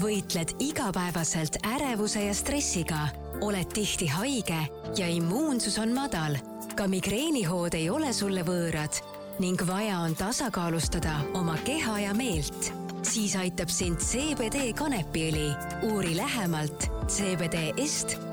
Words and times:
võitled 0.00 0.54
igapäevaselt 0.60 1.56
ärevuse 1.66 2.24
ja 2.26 2.34
stressiga, 2.34 3.08
oled 3.40 3.66
tihti 3.74 4.06
haige 4.10 4.68
ja 4.96 5.08
immuunsus 5.08 5.78
on 5.78 5.92
madal. 5.94 6.36
ka 6.76 6.88
migreenihood 6.88 7.74
ei 7.74 7.90
ole 7.90 8.12
sulle 8.12 8.42
võõrad 8.44 9.00
ning 9.38 9.62
vaja 9.66 9.98
on 9.98 10.14
tasakaalustada 10.16 11.20
oma 11.34 11.56
keha 11.64 11.98
ja 12.00 12.14
meelt. 12.14 12.72
siis 13.02 13.36
aitab 13.36 13.68
sind 13.68 13.96
CBD 13.98 14.72
kanepiõli. 14.72 15.54
uuri 15.82 16.16
lähemalt 16.16 16.90
cbdest.eu 17.06 18.26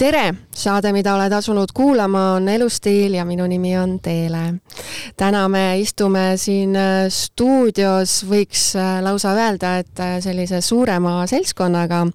tere, 0.00 0.34
saade, 0.56 0.92
mida 0.96 1.12
oled 1.14 1.32
asunud 1.32 1.68
kuulama, 1.74 2.32
on 2.38 2.48
Elustiil 2.48 3.14
ja 3.14 3.24
minu 3.28 3.46
nimi 3.46 3.76
on 3.78 3.98
Teele. 4.00 4.54
Täna 5.16 5.48
me 5.48 5.80
istume 5.80 6.36
siin 6.36 6.76
äh, 6.76 7.06
stuudios, 7.08 8.20
võiks 8.28 8.74
äh, 8.76 9.00
lausa 9.02 9.32
öelda, 9.34 9.76
et 9.82 10.00
äh, 10.00 10.18
sellise 10.22 10.60
suurema 10.60 11.26
seltskonnaga. 11.26 12.06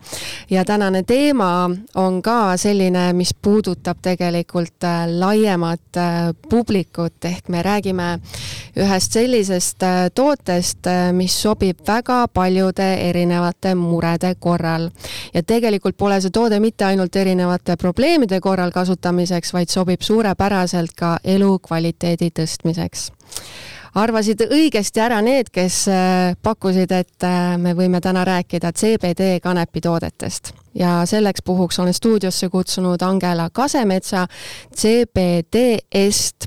Ja 0.49 0.65
tänane 0.65 1.03
teema 1.03 1.69
on 1.95 2.21
ka 2.21 2.57
selline, 2.57 3.13
mis 3.13 3.33
puudutab 3.33 3.97
tegelikult 4.01 4.85
laiemat 5.19 5.99
publikut, 6.49 7.25
ehk 7.25 7.49
me 7.49 7.61
räägime 7.63 8.19
ühest 8.79 9.15
sellisest 9.15 9.83
tootest, 10.15 10.87
mis 11.15 11.35
sobib 11.41 11.79
väga 11.87 12.27
paljude 12.27 12.87
erinevate 13.09 13.75
murede 13.75 14.35
korral. 14.39 14.89
ja 15.33 15.43
tegelikult 15.43 15.97
pole 15.97 16.21
see 16.21 16.31
toode 16.31 16.59
mitte 16.59 16.85
ainult 16.85 17.15
erinevate 17.15 17.75
probleemide 17.77 18.39
korral 18.39 18.71
kasutamiseks, 18.71 19.53
vaid 19.53 19.69
sobib 19.69 20.01
suurepäraselt 20.01 20.93
ka 20.95 21.17
elukvaliteedi 21.23 22.31
tõstmiseks 22.39 22.84
arvasid 23.95 24.41
õigesti 24.51 24.99
ära 24.99 25.21
need, 25.23 25.49
kes 25.53 25.87
äh, 25.87 26.35
pakkusid, 26.43 26.91
et 26.91 27.23
äh, 27.23 27.55
me 27.57 27.73
võime 27.77 28.01
täna 28.03 28.25
rääkida 28.27 28.71
CBD 28.75 29.39
kanepitoodetest 29.43 30.53
ja 30.75 31.05
selleks 31.05 31.39
puhuks 31.45 31.79
olen 31.79 31.93
stuudiosse 31.93 32.49
kutsunud 32.49 33.01
Angela 33.01 33.49
Kasemetsa 33.49 34.27
cbdest.eu-st, 34.75 36.45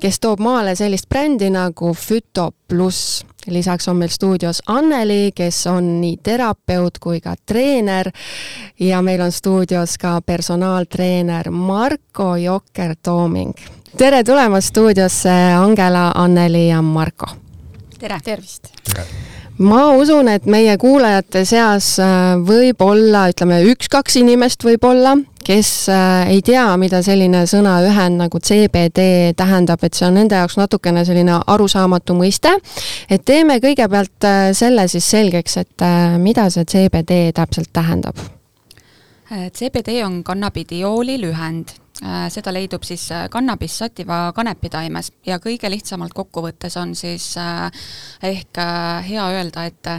kes 0.00 0.20
toob 0.20 0.40
maale 0.40 0.74
sellist 0.76 1.08
brändi 1.08 1.50
nagu 1.50 1.94
Füto 1.94 2.50
pluss. 2.68 3.24
lisaks 3.46 3.88
on 3.88 3.96
meil 3.96 4.08
stuudios 4.08 4.62
Anneli, 4.66 5.30
kes 5.34 5.66
on 5.66 6.00
nii 6.00 6.16
terapeut 6.22 6.98
kui 6.98 7.20
ka 7.20 7.34
treener 7.46 8.10
ja 8.80 9.02
meil 9.02 9.20
on 9.20 9.32
stuudios 9.32 9.98
ka 9.98 10.20
personaaltreener 10.20 11.50
Marko 11.50 12.36
Jokker-Tooming. 12.36 13.83
Tere 13.96 14.24
tulemast 14.24 14.68
stuudiosse, 14.68 15.30
Angela, 15.54 16.12
Anneli 16.14 16.68
ja 16.68 16.82
Marko! 16.82 17.26
tere! 17.98 18.18
tervist! 18.24 18.68
ma 19.58 19.92
usun, 19.94 20.28
et 20.28 20.46
meie 20.50 20.74
kuulajate 20.78 21.44
seas 21.46 21.92
äh, 22.02 22.34
võib 22.42 22.82
olla, 22.82 23.28
ütleme, 23.30 23.60
üks-kaks 23.70 24.16
inimest 24.18 24.66
võib-olla, 24.66 25.14
kes 25.46 25.70
äh, 25.94 26.32
ei 26.34 26.42
tea, 26.42 26.64
mida 26.80 27.04
selline 27.06 27.44
sõnaühend 27.46 28.18
nagu 28.24 28.40
CBD 28.42 29.30
tähendab, 29.38 29.86
et 29.86 29.94
see 29.94 30.08
on 30.08 30.18
nende 30.18 30.42
jaoks 30.42 30.58
natukene 30.58 31.06
selline 31.06 31.38
arusaamatu 31.46 32.18
mõiste. 32.18 32.56
et 33.08 33.22
teeme 33.24 33.60
kõigepealt 33.62 34.26
äh, 34.26 34.48
selle 34.58 34.88
siis 34.90 35.06
selgeks, 35.06 35.56
et 35.62 35.86
mida 36.18 36.48
see 36.50 36.66
CBD 36.66 37.30
täpselt 37.34 37.70
tähendab? 37.72 38.18
CBD 39.30 40.02
on 40.04 40.20
kannabidiooli 40.26 41.16
lühend 41.22 41.78
seda 42.28 42.52
leidub 42.52 42.82
siis 42.82 43.06
äh, 43.14 43.28
kannabis 43.30 43.78
sativa 43.78 44.32
kanepitaimes 44.34 45.12
ja 45.26 45.38
kõige 45.42 45.70
lihtsamalt 45.70 46.14
kokkuvõttes 46.14 46.76
on 46.80 46.94
siis 46.98 47.36
äh, 47.38 47.70
ehk 48.22 48.58
hea 49.06 49.26
öelda, 49.36 49.64
et 49.70 49.90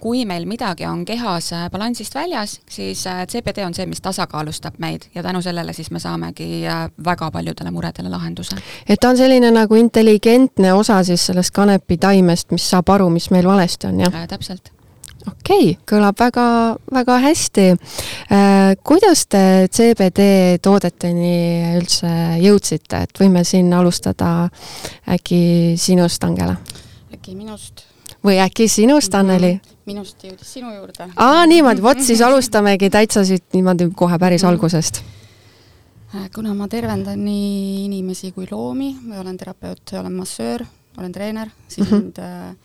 kui 0.00 0.24
meil 0.26 0.46
midagi 0.46 0.86
on 0.86 1.04
kehas 1.04 1.50
balansist 1.72 2.14
väljas, 2.14 2.60
siis 2.70 3.02
CBD 3.02 3.64
on 3.66 3.74
see, 3.74 3.86
mis 3.90 4.00
tasakaalustab 4.00 4.78
meid 4.78 5.08
ja 5.14 5.22
tänu 5.26 5.42
sellele 5.42 5.72
siis 5.76 5.90
me 5.90 6.00
saamegi 6.00 6.62
väga 7.04 7.30
paljudele 7.30 7.70
muredele 7.70 8.10
lahenduse. 8.10 8.56
et 8.88 9.00
ta 9.00 9.10
on 9.10 9.16
selline 9.16 9.50
nagu 9.50 9.74
intelligentne 9.74 10.72
osa 10.72 11.02
siis 11.04 11.26
sellest 11.26 11.54
kanepitaimest, 11.54 12.50
mis 12.50 12.70
saab 12.70 12.94
aru, 12.94 13.10
mis 13.10 13.30
meil 13.30 13.46
valesti 13.46 13.90
on, 13.90 14.00
jah? 14.06 14.26
täpselt 14.28 14.72
okei 15.26 15.72
okay,, 15.72 15.76
kõlab 15.88 16.18
väga, 16.20 16.46
väga 16.92 17.18
hästi 17.24 17.66
äh,. 17.72 18.76
kuidas 18.84 19.26
te 19.26 19.68
CBD 19.72 20.58
toodeteni 20.62 21.76
üldse 21.80 22.10
jõudsite, 22.40 23.04
et 23.04 23.20
võime 23.20 23.44
siin 23.44 23.72
alustada 23.74 24.48
äkki 25.08 25.76
sinust, 25.80 26.24
Angela? 26.24 26.56
äkki 27.14 27.36
minust? 27.36 27.84
või 28.24 28.40
äkki 28.40 28.68
sinust, 28.68 29.14
Anneli? 29.14 29.58
minust 29.88 30.24
jõudis 30.24 30.52
sinu 30.58 30.72
juurde. 30.74 31.10
aa, 31.16 31.46
niimoodi, 31.46 31.82
vot 31.84 32.00
siis 32.04 32.20
alustamegi 32.24 32.90
täitsa 32.90 33.24
siit 33.24 33.44
niimoodi 33.56 33.90
kohe 33.96 34.18
päris 34.18 34.44
mm. 34.44 34.54
algusest 34.54 35.02
äh, 36.14 36.28
kuna 36.34 36.54
ma 36.54 36.68
tervendan 36.68 37.24
nii 37.24 37.86
inimesi 37.86 38.32
kui 38.32 38.48
loomi, 38.50 38.94
ma 39.04 39.20
olen 39.20 39.36
terapeut, 39.40 39.96
olen 40.00 40.12
massöör, 40.12 40.64
olen 40.98 41.12
treener, 41.12 41.48
siis 41.68 41.90
mm 41.90 41.96
-hmm. 41.96 42.56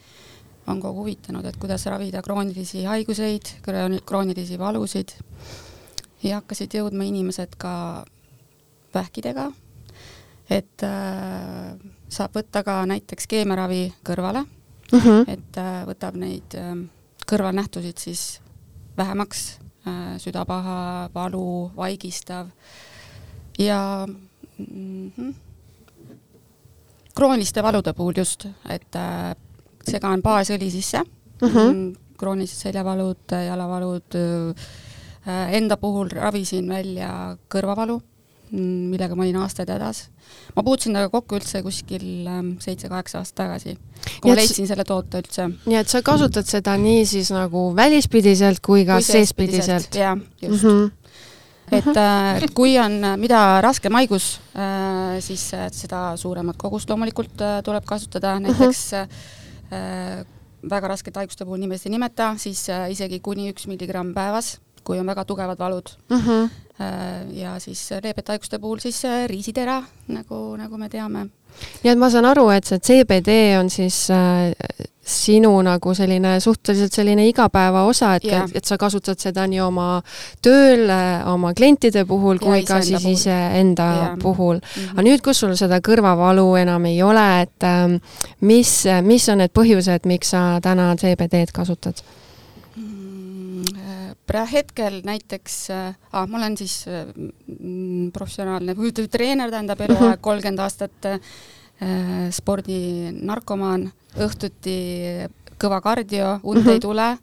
On 0.66 0.80
kogu 0.80 1.00
huvitanud, 1.00 1.44
et 1.46 1.56
kuidas 1.56 1.86
ravida 1.86 2.22
kroonilisi 2.22 2.84
haiguseid, 2.84 3.52
kroonilisi 4.06 4.58
valusid. 4.58 5.14
Ja 6.22 6.40
hakkasid 6.40 6.74
jõudma 6.74 7.06
inimesed 7.06 7.54
ka 7.60 8.04
vähkidega, 8.94 9.50
et 10.50 10.82
äh, 10.86 11.76
saab 12.08 12.34
võtta 12.38 12.62
ka 12.66 12.80
näiteks 12.88 13.28
keemiaravi 13.30 13.82
kõrvale. 14.06 14.46
Mm, 14.92 14.98
-hmm. 14.98 15.24
et 15.28 15.58
äh, 15.58 15.80
võtab 15.86 16.16
neid 16.16 16.54
äh, 16.54 16.74
kõrvalnähtusid 17.26 17.98
siis 17.98 18.40
vähemaks 18.96 19.58
äh,, 19.86 20.18
südapaha, 20.18 21.10
valu, 21.14 21.72
vaigistav. 21.76 22.48
Ja 23.58 24.06
mm 24.58 25.12
-hmm, 25.16 25.34
krooniliste 27.14 27.62
valude 27.62 27.92
puhul 27.92 28.12
just, 28.16 28.46
et 28.68 28.96
äh, 28.96 29.34
segan 29.86 30.22
baasõli 30.22 30.70
sisse 30.70 31.02
mhm. 31.02 31.46
mm, 31.46 31.54
-hmm. 31.54 31.94
kroonilised 32.18 32.68
seljavalud, 32.68 33.32
jalavalud, 33.46 34.18
äh, 35.26 35.56
enda 35.56 35.76
puhul 35.76 36.10
ravisin 36.12 36.68
välja 36.68 37.36
kõrvavalu, 37.52 37.98
mm, 38.50 38.90
millega 38.92 39.16
ma 39.16 39.26
olin 39.26 39.40
aastaid 39.42 39.70
hädas. 39.70 40.08
ma 40.56 40.62
puutusin 40.62 40.92
temaga 40.92 41.10
kokku 41.10 41.36
üldse 41.36 41.62
kuskil 41.62 42.26
ähm, 42.26 42.52
seitse-kaheksa 42.58 43.18
aastat 43.18 43.36
tagasi, 43.44 43.76
kui 44.20 44.30
ma 44.30 44.36
leidsin 44.36 44.66
selle 44.66 44.84
toote 44.84 45.22
üldse. 45.22 45.50
nii 45.66 45.76
et 45.76 45.88
sa 45.88 46.02
kasutad 46.02 46.46
seda 46.46 46.76
nii 46.76 47.06
siis 47.06 47.30
nagu 47.30 47.72
välispidiselt 47.76 48.60
kui 48.60 48.86
ka 48.86 49.00
seespidiselt? 49.00 49.94
jah, 49.94 50.18
just 50.42 50.62
mm. 50.62 50.70
-hmm 50.70 50.90
et 51.66 51.96
äh, 51.98 52.44
kui 52.54 52.78
on, 52.78 52.92
mida 53.18 53.60
raskem 53.60 53.92
haigus, 53.98 54.40
äh, 54.54 55.18
siis 55.18 55.50
seda 55.50 56.12
suuremat 56.16 56.56
kogust 56.56 56.90
loomulikult 56.90 57.42
tuleb 57.64 57.84
kasutada, 57.84 58.38
näiteks 58.40 58.92
uh 58.92 59.00
-huh 59.00 59.08
Äh, 59.08 59.45
väga 60.70 60.88
raskete 60.88 61.20
haiguste 61.20 61.44
puhul 61.44 61.60
nimeliselt 61.62 61.90
ei 61.90 61.96
nimeta, 61.96 62.34
siis 62.40 62.68
äh, 62.72 62.88
isegi 62.92 63.20
kuni 63.24 63.50
üks 63.52 63.66
milligramm 63.70 64.14
päevas, 64.16 64.56
kui 64.86 64.98
on 65.00 65.06
väga 65.06 65.24
tugevad 65.24 65.58
valud. 65.58 65.90
Mhm. 66.10 66.28
-huh. 66.28 66.50
ja 67.32 67.58
siis 67.58 67.90
leebete 68.02 68.32
haiguste 68.32 68.58
puhul 68.58 68.78
siis 68.78 69.04
äh, 69.04 69.26
riisitera, 69.26 69.82
nagu, 70.08 70.56
nagu 70.56 70.76
me 70.76 70.88
teame. 70.88 71.26
nii 71.82 71.92
et 71.92 71.98
ma 71.98 72.10
saan 72.10 72.24
aru, 72.24 72.50
et 72.50 72.64
see 72.64 72.78
CBD 72.78 73.58
on 73.60 73.70
siis 73.70 74.08
sinu 75.06 75.52
nagu 75.62 75.94
selline 75.94 76.36
suhteliselt 76.42 76.92
selline 76.92 77.28
igapäeva 77.28 77.84
osa, 77.86 78.14
et 78.18 78.24
yeah., 78.26 78.50
et 78.54 78.66
sa 78.66 78.78
kasutad 78.78 79.20
seda 79.22 79.46
nii 79.46 79.60
oma 79.62 80.00
tööl, 80.42 80.90
oma 81.30 81.52
klientide 81.54 82.02
puhul 82.08 82.40
kui 82.42 82.60
ja 82.60 82.66
ka 82.66 82.80
siis 82.82 83.06
iseenda 83.12 83.86
yeah. 83.94 84.16
puhul 84.22 84.58
mm. 84.58 84.66
-hmm. 84.66 84.92
aga 84.92 85.06
nüüd, 85.06 85.22
kus 85.22 85.40
sul 85.44 85.54
seda 85.54 85.78
kõrvavalu 85.78 86.46
enam 86.62 86.84
ei 86.90 87.02
ole, 87.02 87.26
et 87.46 87.66
ähm, 87.68 87.98
mis, 88.40 88.72
mis 89.02 89.28
on 89.28 89.38
need 89.38 89.54
põhjused, 89.54 90.08
miks 90.10 90.34
sa 90.34 90.58
täna 90.62 90.94
CBD-d 90.98 91.54
kasutad? 91.54 92.02
Mm, 92.76 93.62
äh, 93.62 94.14
praegu 94.26 94.52
hetkel 94.52 95.00
näiteks 95.04 95.70
ah,, 95.70 96.26
ma 96.26 96.38
olen 96.38 96.56
siis 96.56 96.84
äh, 96.88 97.06
professionaalne 98.12 98.74
treener, 99.10 99.50
tähendab 99.50 99.80
eluaeg 99.80 100.20
kolmkümmend 100.20 100.58
aastat 100.58 101.06
äh, 101.06 101.20
spordinarkomaan 102.30 103.92
õhtuti 104.18 104.76
kõva 105.58 105.80
kardio, 105.80 106.40
und 106.42 106.58
mm 106.58 106.64
-hmm. 106.64 106.72
ei 106.72 106.80
tule, 106.80 107.18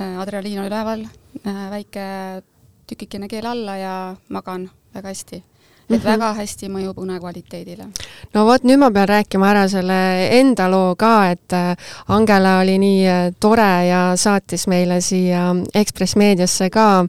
äh, 0.00 0.18
adrenaliin 0.18 0.60
on 0.60 0.66
üleval, 0.66 1.06
äh, 1.46 1.70
väike 1.70 2.42
tükikene 2.86 3.28
keel 3.28 3.46
alla 3.46 3.76
ja 3.76 4.16
magan 4.28 4.70
väga 4.94 5.08
hästi. 5.08 5.44
et 5.90 5.96
mm 5.96 6.02
-hmm. 6.02 6.12
väga 6.12 6.34
hästi 6.34 6.68
mõjub 6.68 6.98
une 6.98 7.18
kvaliteedile. 7.20 7.86
no 8.34 8.44
vot, 8.46 8.62
nüüd 8.62 8.78
ma 8.78 8.90
pean 8.90 9.08
rääkima 9.08 9.50
ära 9.50 9.68
selle 9.68 10.28
enda 10.38 10.70
loo 10.70 10.94
ka, 10.96 11.30
et 11.30 11.52
äh, 11.52 11.76
Angela 12.08 12.58
oli 12.58 12.78
nii 12.78 13.06
tore 13.40 13.86
ja 13.86 14.12
saatis 14.16 14.66
meile 14.66 15.00
siia 15.00 15.56
Ekspress 15.74 16.16
Meediasse 16.16 16.70
ka 16.70 17.06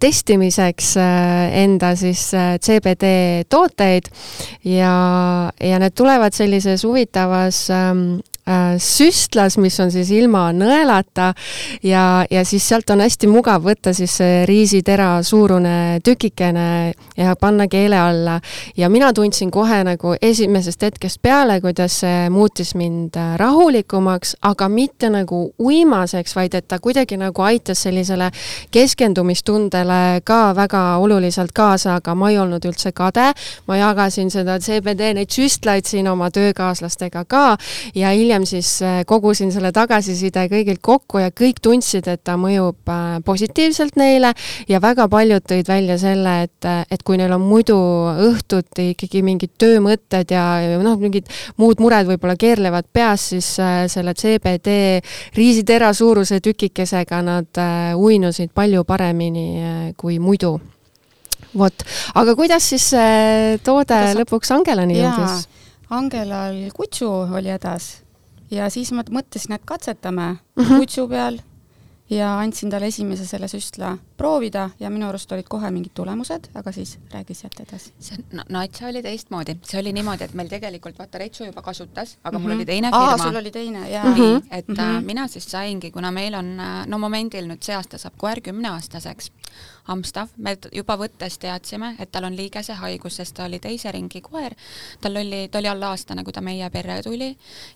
testimiseks 0.00 0.96
enda 1.52 1.96
siis 1.96 2.30
CBD 2.60 3.04
tooteid 3.48 4.02
ja, 4.64 5.52
ja 5.60 5.78
need 5.78 5.92
tulevad 5.94 6.32
sellises 6.32 6.84
huvitavas 6.84 7.70
ähm, 7.70 8.20
Äh, 8.20 8.29
süstlas, 8.78 9.58
mis 9.58 9.80
on 9.80 9.90
siis 9.92 10.10
ilma 10.14 10.48
nõelata 10.56 11.32
ja, 11.82 12.24
ja 12.30 12.44
siis 12.44 12.66
sealt 12.68 12.90
on 12.90 13.02
hästi 13.04 13.28
mugav 13.30 13.64
võtta 13.64 13.92
siis 13.96 14.16
see 14.20 14.44
riisitera 14.48 15.22
suurune 15.22 16.00
tükikene 16.04 16.92
ja 17.16 17.34
panna 17.40 17.68
keele 17.68 17.98
alla. 17.98 18.40
ja 18.76 18.88
mina 18.88 19.12
tundsin 19.12 19.50
kohe 19.50 19.82
nagu 19.84 20.14
esimesest 20.22 20.82
hetkest 20.82 21.22
peale, 21.22 21.60
kuidas 21.60 22.00
see 22.00 22.30
muutis 22.30 22.74
mind 22.74 23.16
äh, 23.16 23.36
rahulikumaks, 23.40 24.36
aga 24.42 24.68
mitte 24.68 25.10
nagu 25.10 25.52
uimaseks, 25.58 26.36
vaid 26.36 26.54
et 26.54 26.68
ta 26.68 26.78
kuidagi 26.78 27.16
nagu 27.20 27.42
aitas 27.42 27.82
sellisele 27.82 28.30
keskendumistundele 28.70 30.20
ka 30.24 30.40
väga 30.56 30.82
oluliselt 31.02 31.52
kaasa, 31.52 31.98
aga 32.00 32.14
ma 32.14 32.30
ei 32.30 32.38
olnud 32.38 32.64
üldse 32.64 32.92
kade. 32.92 33.32
ma 33.66 33.76
jagasin 33.76 34.30
seda 34.30 34.58
CBD, 34.58 35.12
neid 35.14 35.30
süstlaid 35.30 35.86
siin 35.86 36.08
oma 36.08 36.30
töökaaslastega 36.30 37.24
ka 37.24 37.56
ja 37.94 38.10
hiljem 38.10 38.39
hiljem 38.40 38.46
siis 38.46 38.82
äh, 38.82 39.04
kogusin 39.06 39.52
selle 39.52 39.72
tagasiside 39.72 40.48
kõigilt 40.48 40.80
kokku 40.80 41.20
ja 41.20 41.30
kõik 41.30 41.60
tundsid, 41.62 42.06
et 42.08 42.22
ta 42.24 42.36
mõjub 42.36 42.88
äh, 42.88 43.20
positiivselt 43.24 43.96
neile 43.96 44.32
ja 44.68 44.80
väga 44.80 45.08
paljud 45.08 45.42
tõid 45.44 45.68
välja 45.68 45.98
selle, 45.98 46.44
et, 46.44 46.64
äh, 46.64 46.84
et 46.90 47.02
kui 47.02 47.18
neil 47.18 47.32
on 47.32 47.42
muidu 47.42 47.76
õhtuti 48.30 48.92
ikkagi 48.94 49.22
mingid 49.22 49.52
töömõtted 49.58 50.30
ja, 50.30 50.60
ja 50.62 50.80
noh, 50.80 50.98
mingid 50.98 51.28
muud 51.56 51.80
mured 51.80 52.06
võib-olla 52.06 52.36
keerlevad 52.36 52.88
peas, 52.92 53.30
siis 53.30 53.46
selle 53.92 54.14
CBD 54.14 55.00
riisitera 55.36 55.92
suuruse 55.92 56.40
tükikesega 56.40 57.22
nad 57.22 57.62
uinusid 57.96 58.52
palju 58.54 58.84
paremini 58.84 59.92
kui 59.96 60.18
muidu. 60.18 60.56
Vot, 61.56 61.82
aga 62.14 62.36
kuidas 62.38 62.68
siis 62.70 62.92
see 62.92 63.56
toode 63.64 63.96
Kuidas... 63.96 64.20
lõpuks 64.20 64.54
Angelani 64.54 65.00
jõudis? 65.00 65.48
Angelal 65.90 66.68
kutsu 66.76 67.08
oli 67.10 67.50
hädas 67.50 67.99
ja 68.50 68.70
siis 68.70 68.92
ma 68.92 69.04
mõtlesin, 69.10 69.54
et 69.54 69.64
katsetame 69.64 70.32
mm 70.32 70.64
-hmm. 70.64 70.78
kutsu 70.78 71.08
peal 71.08 71.38
ja 72.10 72.38
andsin 72.38 72.70
talle 72.70 72.86
esimese 72.90 73.26
selle 73.26 73.48
süstla 73.48 73.92
proovida 74.16 74.70
ja 74.80 74.90
minu 74.90 75.08
arust 75.08 75.32
olid 75.32 75.46
kohe 75.48 75.70
mingid 75.70 75.92
tulemused, 75.94 76.48
aga 76.54 76.72
siis 76.72 76.98
räägi 77.12 77.34
sealt 77.34 77.60
edasi. 77.60 77.92
see 77.98 78.18
no, 78.32 78.42
natsa 78.48 78.86
oli 78.86 79.02
teistmoodi, 79.02 79.56
see 79.62 79.80
oli 79.80 79.92
niimoodi, 79.92 80.24
et 80.24 80.34
meil 80.34 80.48
tegelikult 80.48 80.98
vaata 80.98 81.18
Retsu 81.18 81.44
juba 81.44 81.62
kasutas, 81.62 82.18
aga 82.24 82.38
mm 82.38 82.44
-hmm. 82.44 82.48
mul 82.48 82.56
oli 82.56 82.66
teine 82.66 82.90
firma. 82.90 83.24
sul 83.24 83.36
oli 83.36 83.50
teine, 83.50 83.90
jaa. 83.90 84.14
nii, 84.14 84.40
et 84.50 84.68
mm 84.68 84.74
-hmm. 84.74 85.04
mina 85.04 85.28
siis 85.28 85.50
saingi, 85.50 85.90
kuna 85.90 86.10
meil 86.10 86.34
on, 86.34 86.56
no 86.86 86.98
momendil 86.98 87.46
nüüd 87.46 87.62
see 87.62 87.76
aasta 87.76 87.98
saab 87.98 88.14
koer 88.16 88.40
kümneaastaseks 88.40 89.30
hamstav, 89.88 90.28
me 90.36 90.56
juba 90.72 90.96
võttes 91.00 91.38
teadsime, 91.40 91.94
et 91.98 92.10
tal 92.12 92.26
on 92.28 92.36
liigesehaigus, 92.36 93.16
sest 93.20 93.36
ta 93.36 93.46
oli 93.48 93.60
teise 93.62 93.92
ringi 93.92 94.20
koer. 94.20 94.54
tal 95.00 95.16
oli, 95.16 95.48
ta 95.48 95.58
oli 95.58 95.68
alla 95.68 95.90
aastane, 95.94 96.24
kui 96.24 96.32
ta 96.32 96.40
meie 96.40 96.70
perre 96.70 97.00
tuli 97.02 97.30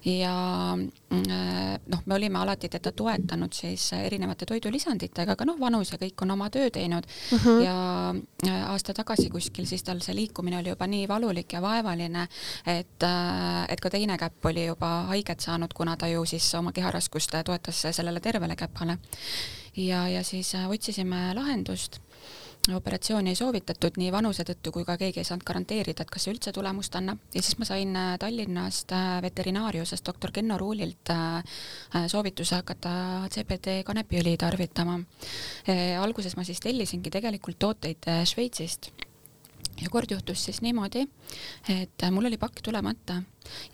ja 0.04 0.34
mm, 0.76 1.80
noh, 1.90 2.02
me 2.06 2.14
olime 2.14 2.38
alati 2.38 2.68
teda 2.68 2.92
toetanud 2.92 3.52
siis 3.52 3.92
erinevate 3.96 4.46
toidulisanditega, 4.46 5.36
aga 5.36 5.48
noh, 5.48 5.58
vanus 5.60 5.94
ja 5.94 5.98
kõik 6.00 6.22
on 6.22 6.34
oma 6.36 6.50
töö 6.50 6.70
teinud 6.70 7.04
uh 7.04 7.38
mhm. 7.38 7.48
-huh. 7.48 7.64
ja 7.64 8.14
äh, 8.48 8.70
aasta 8.70 8.94
tagasi 8.94 9.30
kuskil 9.30 9.66
siis 9.66 9.82
tal 9.82 10.00
see 10.00 10.14
liikumine 10.14 10.58
oli 10.58 10.68
juba 10.68 10.86
nii 10.86 11.08
valulik 11.08 11.52
ja 11.52 11.62
vaevaline, 11.62 12.28
et, 12.66 13.02
äh, 13.02 13.64
et 13.68 13.80
ka 13.80 13.90
teine 13.90 14.18
käpp 14.18 14.44
oli 14.44 14.66
juba 14.66 15.04
haiget 15.10 15.40
saanud, 15.40 15.72
kuna 15.74 15.96
ta 15.96 16.08
ju 16.08 16.24
siis 16.24 16.54
oma 16.54 16.72
keharaskust 16.72 17.34
toetas 17.44 17.86
sellele 17.90 18.20
tervele 18.20 18.56
käpale 18.56 18.98
ja, 19.76 20.08
ja 20.08 20.24
siis 20.24 20.54
äh, 20.54 20.70
otsisime 20.70 21.34
lahendust. 21.34 22.00
Operatsiooni 22.74 23.28
ei 23.28 23.36
soovitatud 23.36 23.98
nii 24.00 24.08
vanuse 24.12 24.44
tõttu 24.48 24.70
kui 24.72 24.86
ka 24.88 24.94
keegi 24.96 25.20
ei 25.20 25.26
saanud 25.28 25.44
garanteerida, 25.44 26.06
et 26.06 26.10
kas 26.10 26.24
see 26.24 26.32
üldse 26.32 26.52
tulemust 26.56 26.96
annab. 26.96 27.20
Ja 27.34 27.42
siis 27.42 27.58
ma 27.60 27.68
sain 27.68 27.92
äh, 27.96 28.14
Tallinnast 28.20 28.94
äh, 28.96 29.18
veterinaariusest 29.22 30.06
doktor 30.06 30.32
Kenno 30.32 30.58
Ruulilt 30.58 31.12
soovituse 32.08 32.56
hakata 32.56 32.94
CBD 33.30 33.82
kanepiõli 33.84 34.36
tarvitama. 34.40 34.98
alguses 36.00 36.36
ma 36.36 36.44
siis 36.44 36.60
tellisingi 36.60 37.10
tegelikult 37.12 37.58
tooteid 37.58 38.08
Šveitsist 38.24 38.90
ja 39.82 39.90
kord 39.90 40.10
juhtus 40.10 40.44
siis 40.44 40.60
niimoodi, 40.62 41.06
et 41.72 42.04
mul 42.10 42.28
oli 42.30 42.38
pakk 42.38 42.62
tulemata 42.62 43.22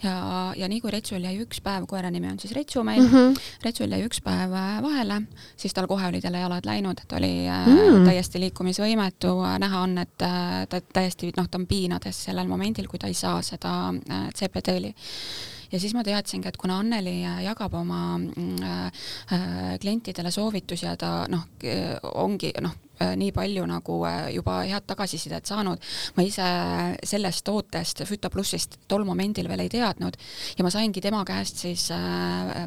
ja, 0.02 0.14
ja 0.56 0.68
nii 0.68 0.80
kui 0.80 0.92
Retsul 0.94 1.24
jäi 1.24 1.36
üks 1.42 1.60
päev, 1.64 1.86
koera 1.90 2.10
nimi 2.12 2.30
on 2.30 2.38
siis 2.40 2.54
Retsu 2.56 2.82
meil 2.86 3.02
mm, 3.02 3.12
-hmm. 3.12 3.40
Retsul 3.64 3.92
jäi 3.92 4.06
üks 4.06 4.22
päev 4.24 4.54
äh, 4.56 4.80
vahele, 4.82 5.22
siis 5.56 5.74
tal 5.74 5.86
kohe 5.86 6.08
olid 6.08 6.24
jälle 6.24 6.40
jalad 6.40 6.66
läinud, 6.66 7.04
ta 7.08 7.16
oli 7.16 7.48
äh, 7.48 7.66
mm. 7.66 8.04
täiesti 8.06 8.40
liikumisvõimetu, 8.40 9.36
näha 9.58 9.80
on, 9.80 9.98
et 9.98 10.22
äh, 10.22 10.66
ta 10.68 10.80
täiesti 10.80 11.32
noh, 11.36 11.48
ta 11.48 11.58
on 11.58 11.66
piinades 11.66 12.24
sellel 12.24 12.48
momendil, 12.48 12.88
kui 12.88 12.98
ta 12.98 13.06
ei 13.06 13.14
saa 13.14 13.42
seda 13.42 13.94
CBD-li 14.34 14.94
ja 15.72 15.80
siis 15.80 15.94
ma 15.94 16.04
teadsingi, 16.06 16.48
et 16.48 16.60
kuna 16.60 16.78
Anneli 16.82 17.20
jagab 17.44 17.74
oma 17.74 18.18
äh, 18.18 19.08
klientidele 19.80 20.30
soovitusi 20.30 20.86
ja 20.86 20.96
ta 20.96 21.24
noh, 21.30 21.46
ongi 22.14 22.52
noh, 22.60 22.76
Äh, 23.00 23.14
nii 23.16 23.32
palju 23.32 23.62
nagu 23.64 23.94
äh, 24.04 24.26
juba 24.34 24.58
head 24.68 24.84
tagasisidet 24.84 25.48
saanud. 25.48 25.80
ma 26.16 26.22
ise 26.22 26.44
sellest 27.08 27.46
tootest, 27.48 28.02
Füta 28.04 28.28
plussist 28.28 28.76
tol 28.88 29.06
momendil 29.08 29.48
veel 29.48 29.64
ei 29.64 29.72
teadnud 29.72 30.18
ja 30.58 30.66
ma 30.66 30.72
saingi 30.74 31.00
tema 31.00 31.22
käest 31.24 31.62
siis 31.64 31.86
äh, 31.96 32.66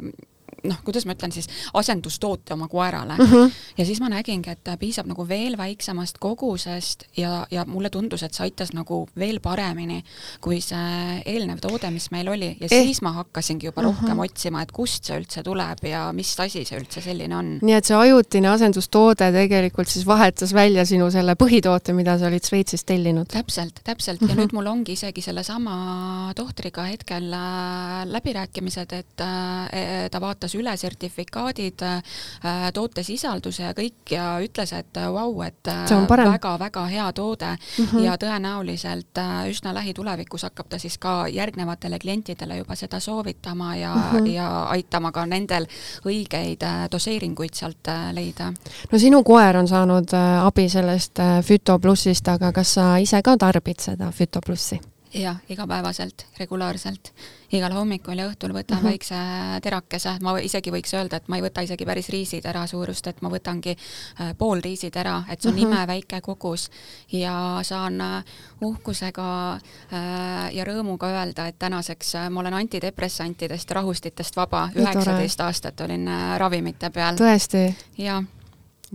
noh, 0.64 0.80
kuidas 0.84 1.06
ma 1.06 1.14
ütlen 1.16 1.32
siis, 1.34 1.48
asendustoote 1.76 2.54
oma 2.54 2.68
koerale 2.68 3.16
mm. 3.18 3.30
-hmm. 3.30 3.52
ja 3.78 3.84
siis 3.86 4.00
ma 4.00 4.08
nägingi, 4.12 4.50
et 4.50 4.70
piisab 4.78 5.06
nagu 5.10 5.28
veel 5.28 5.56
väiksemast 5.58 6.18
kogusest 6.18 7.04
ja, 7.16 7.46
ja 7.50 7.64
mulle 7.68 7.90
tundus, 7.90 8.22
et 8.22 8.34
see 8.34 8.44
aitas 8.48 8.72
nagu 8.72 9.04
veel 9.18 9.40
paremini 9.40 10.02
kui 10.40 10.60
see 10.64 11.20
eelnev 11.26 11.60
toode, 11.60 11.90
mis 11.94 12.10
meil 12.14 12.28
oli 12.32 12.50
ja 12.60 12.68
eh. 12.70 12.84
siis 12.86 13.02
ma 13.02 13.12
hakkasingi 13.12 13.66
juba 13.66 13.82
mm 13.82 13.88
-hmm. 13.88 14.00
rohkem 14.00 14.18
otsima, 14.18 14.62
et 14.62 14.72
kust 14.72 15.04
see 15.04 15.18
üldse 15.20 15.42
tuleb 15.42 15.84
ja 15.84 16.12
mis 16.12 16.34
asi 16.40 16.64
see 16.64 16.78
üldse 16.78 17.00
selline 17.00 17.36
on. 17.36 17.58
nii 17.62 17.74
et 17.74 17.84
see 17.84 17.96
ajutine 17.96 18.48
asendustoode 18.48 19.32
tegelikult 19.32 19.88
siis 19.88 20.06
vahetas 20.06 20.54
välja 20.54 20.84
sinu 20.84 21.10
selle 21.10 21.34
põhitoote, 21.34 21.92
mida 21.92 22.18
sa 22.18 22.26
olid 22.26 22.44
Šveitsist 22.44 22.86
tellinud? 22.86 23.26
täpselt, 23.26 23.80
täpselt 23.84 24.20
mm 24.20 24.26
-hmm. 24.26 24.30
ja 24.30 24.34
mhm. 24.34 24.42
nüüd 24.42 24.52
mul 24.52 24.66
ongi 24.66 24.92
isegi 24.92 25.20
sellesama 25.20 26.32
tohtriga 26.36 26.84
hetkel 26.84 27.32
äh, 27.32 28.06
läbirääkimised, 28.06 28.92
et 28.92 29.20
äh, 29.20 30.10
ta 30.10 30.20
vaatas 30.20 30.53
vaatas 30.54 30.60
üle 30.60 30.76
sertifikaadid, 30.76 31.82
äh, 31.82 32.72
tootesisalduse 32.74 33.62
ja 33.62 33.72
kõik 33.74 34.10
ja 34.10 34.38
ütles, 34.40 34.72
et 34.72 34.96
äh, 34.96 35.12
vau, 35.12 35.42
et 35.42 35.66
väga-väga 35.66 36.84
äh, 36.84 36.90
hea 36.90 37.12
toode 37.12 37.56
mm 37.56 37.84
-hmm. 37.84 38.04
ja 38.04 38.16
tõenäoliselt 38.16 39.18
üsna 39.50 39.74
lähitulevikus 39.74 40.42
hakkab 40.42 40.68
ta 40.68 40.78
siis 40.78 40.98
ka 40.98 41.28
järgnevatele 41.28 41.98
klientidele 41.98 42.56
juba 42.58 42.74
seda 42.74 43.00
soovitama 43.00 43.76
ja 43.76 43.94
mm, 43.94 44.18
-hmm. 44.18 44.26
ja 44.26 44.64
aitama 44.64 45.12
ka 45.12 45.26
nendel 45.26 45.66
õigeid 46.06 46.64
doseeringuid 46.90 47.54
sealt 47.54 47.88
leida. 48.12 48.52
no 48.92 48.98
sinu 48.98 49.22
koer 49.22 49.56
on 49.56 49.68
saanud 49.68 50.08
abi 50.44 50.68
sellest 50.68 51.18
Füto 51.42 51.78
plussist, 51.78 52.28
aga 52.28 52.52
kas 52.52 52.74
sa 52.74 52.96
ise 52.96 53.22
ka 53.22 53.36
tarbid 53.36 53.80
seda 53.80 54.10
Füto 54.10 54.40
plussi? 54.46 54.80
Jah, 55.14 55.36
igapäevaselt, 55.48 56.26
regulaarselt. 56.38 57.12
igal 57.54 57.70
hommikul 57.70 58.18
ja 58.18 58.26
õhtul 58.26 58.50
võtan 58.50 58.80
mm 58.80 58.82
-hmm. 58.82 58.88
väikse 58.90 59.16
terakese, 59.62 60.16
ma 60.22 60.32
isegi 60.42 60.70
võiks 60.74 60.94
öelda, 60.94 61.16
et 61.16 61.28
ma 61.28 61.36
ei 61.36 61.42
võta 61.42 61.62
isegi 61.62 61.86
päris 61.86 62.08
riisitera 62.08 62.66
suurust, 62.66 63.06
et 63.06 63.22
ma 63.22 63.30
võtangi 63.30 63.76
äh, 63.76 64.34
pool 64.38 64.60
riisitera, 64.64 65.22
et 65.28 65.40
see 65.40 65.48
on 65.48 65.54
mm 65.54 65.62
-hmm. 65.62 65.74
imeväike 65.74 66.20
kogus 66.20 66.70
ja 67.12 67.58
saan 67.62 68.00
äh, 68.00 68.24
uhkusega 68.60 69.52
äh, 69.54 70.54
ja 70.54 70.64
rõõmuga 70.64 71.06
öelda, 71.06 71.46
et 71.46 71.58
tänaseks 71.58 72.12
ma 72.30 72.40
olen 72.40 72.54
antidepressantidest 72.54 73.70
rahustitest 73.70 74.36
vaba, 74.36 74.68
üheksateist 74.74 75.40
aastat 75.40 75.80
olin 75.80 76.10
ravimite 76.36 76.90
peal. 76.90 77.14
tõesti? 77.14 77.74
jah. 77.98 78.24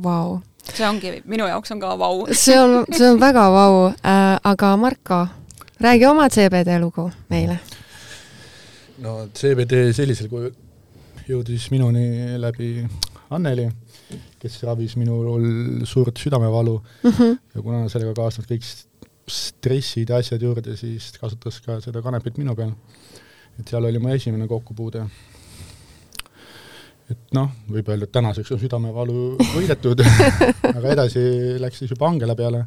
Vau 0.03 0.41
see 0.73 0.87
ongi, 0.87 1.21
minu 1.25 1.47
jaoks 1.47 1.71
on 1.71 1.79
ka 1.79 1.99
vau. 1.99 2.27
see 2.31 2.59
on, 2.59 2.85
see 2.91 3.09
on 3.09 3.19
väga 3.27 3.51
vau 3.51 3.87
äh,, 3.87 4.39
aga 4.43 4.77
Marko 4.77 5.27
räägi 5.79 6.05
oma 6.05 6.29
CBD 6.29 6.79
lugu 6.79 7.11
meile. 7.29 7.59
no 8.97 9.27
CBD 9.33 9.93
sellisel 9.95 10.27
kujul 10.27 10.51
jõudis 11.29 11.69
minuni 11.71 12.35
läbi 12.41 12.83
Anneli, 13.29 13.67
kes 14.41 14.57
ravis 14.65 14.95
minul 14.97 15.85
suurt 15.85 16.17
südamevalu 16.17 16.75
mm 17.03 17.11
-hmm. 17.11 17.37
ja 17.55 17.61
kuna 17.61 17.89
sellega 17.89 18.13
kaasnevad 18.13 18.49
kõik 18.51 18.65
stressid 19.29 20.09
ja 20.09 20.17
asjad 20.17 20.41
juurde, 20.41 20.75
siis 20.77 21.11
kasutas 21.21 21.61
ka 21.61 21.79
seda 21.81 22.01
kanepit 22.01 22.37
minu 22.37 22.55
peal. 22.55 22.71
et 23.59 23.67
seal 23.67 23.85
oli 23.85 23.99
mu 23.99 24.09
esimene 24.09 24.47
kokkupuude. 24.47 25.05
et 27.11 27.33
noh, 27.33 27.49
võib 27.71 27.89
öelda, 27.89 28.03
et 28.03 28.11
tänaseks 28.11 28.51
on 28.51 28.59
südamevalu 28.59 29.37
võidetud 29.55 30.01
aga 30.77 30.87
edasi 30.91 31.19
läks 31.59 31.77
siis 31.77 31.91
juba 31.91 32.07
Angela 32.07 32.35
peale 32.35 32.65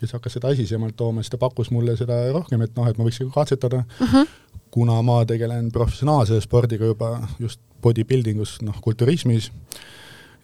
kes 0.00 0.12
hakkas 0.16 0.38
seda 0.38 0.50
esisemalt 0.54 0.96
tooma, 0.96 1.22
siis 1.22 1.32
ta 1.34 1.40
pakkus 1.40 1.70
mulle 1.74 1.96
seda 1.96 2.18
rohkem, 2.34 2.62
et 2.66 2.74
noh, 2.76 2.88
et 2.88 2.98
ma 2.98 3.06
võiks 3.06 3.22
katsetada 3.34 3.84
uh, 3.84 4.12
-huh. 4.12 4.26
kuna 4.70 5.00
ma 5.02 5.24
tegelen 5.24 5.70
professionaalse 5.72 6.40
spordiga 6.40 6.84
juba 6.84 7.28
just 7.38 7.60
bodybuilding 7.82 8.40
us, 8.40 8.58
noh, 8.62 8.76
kulturismis, 8.82 9.50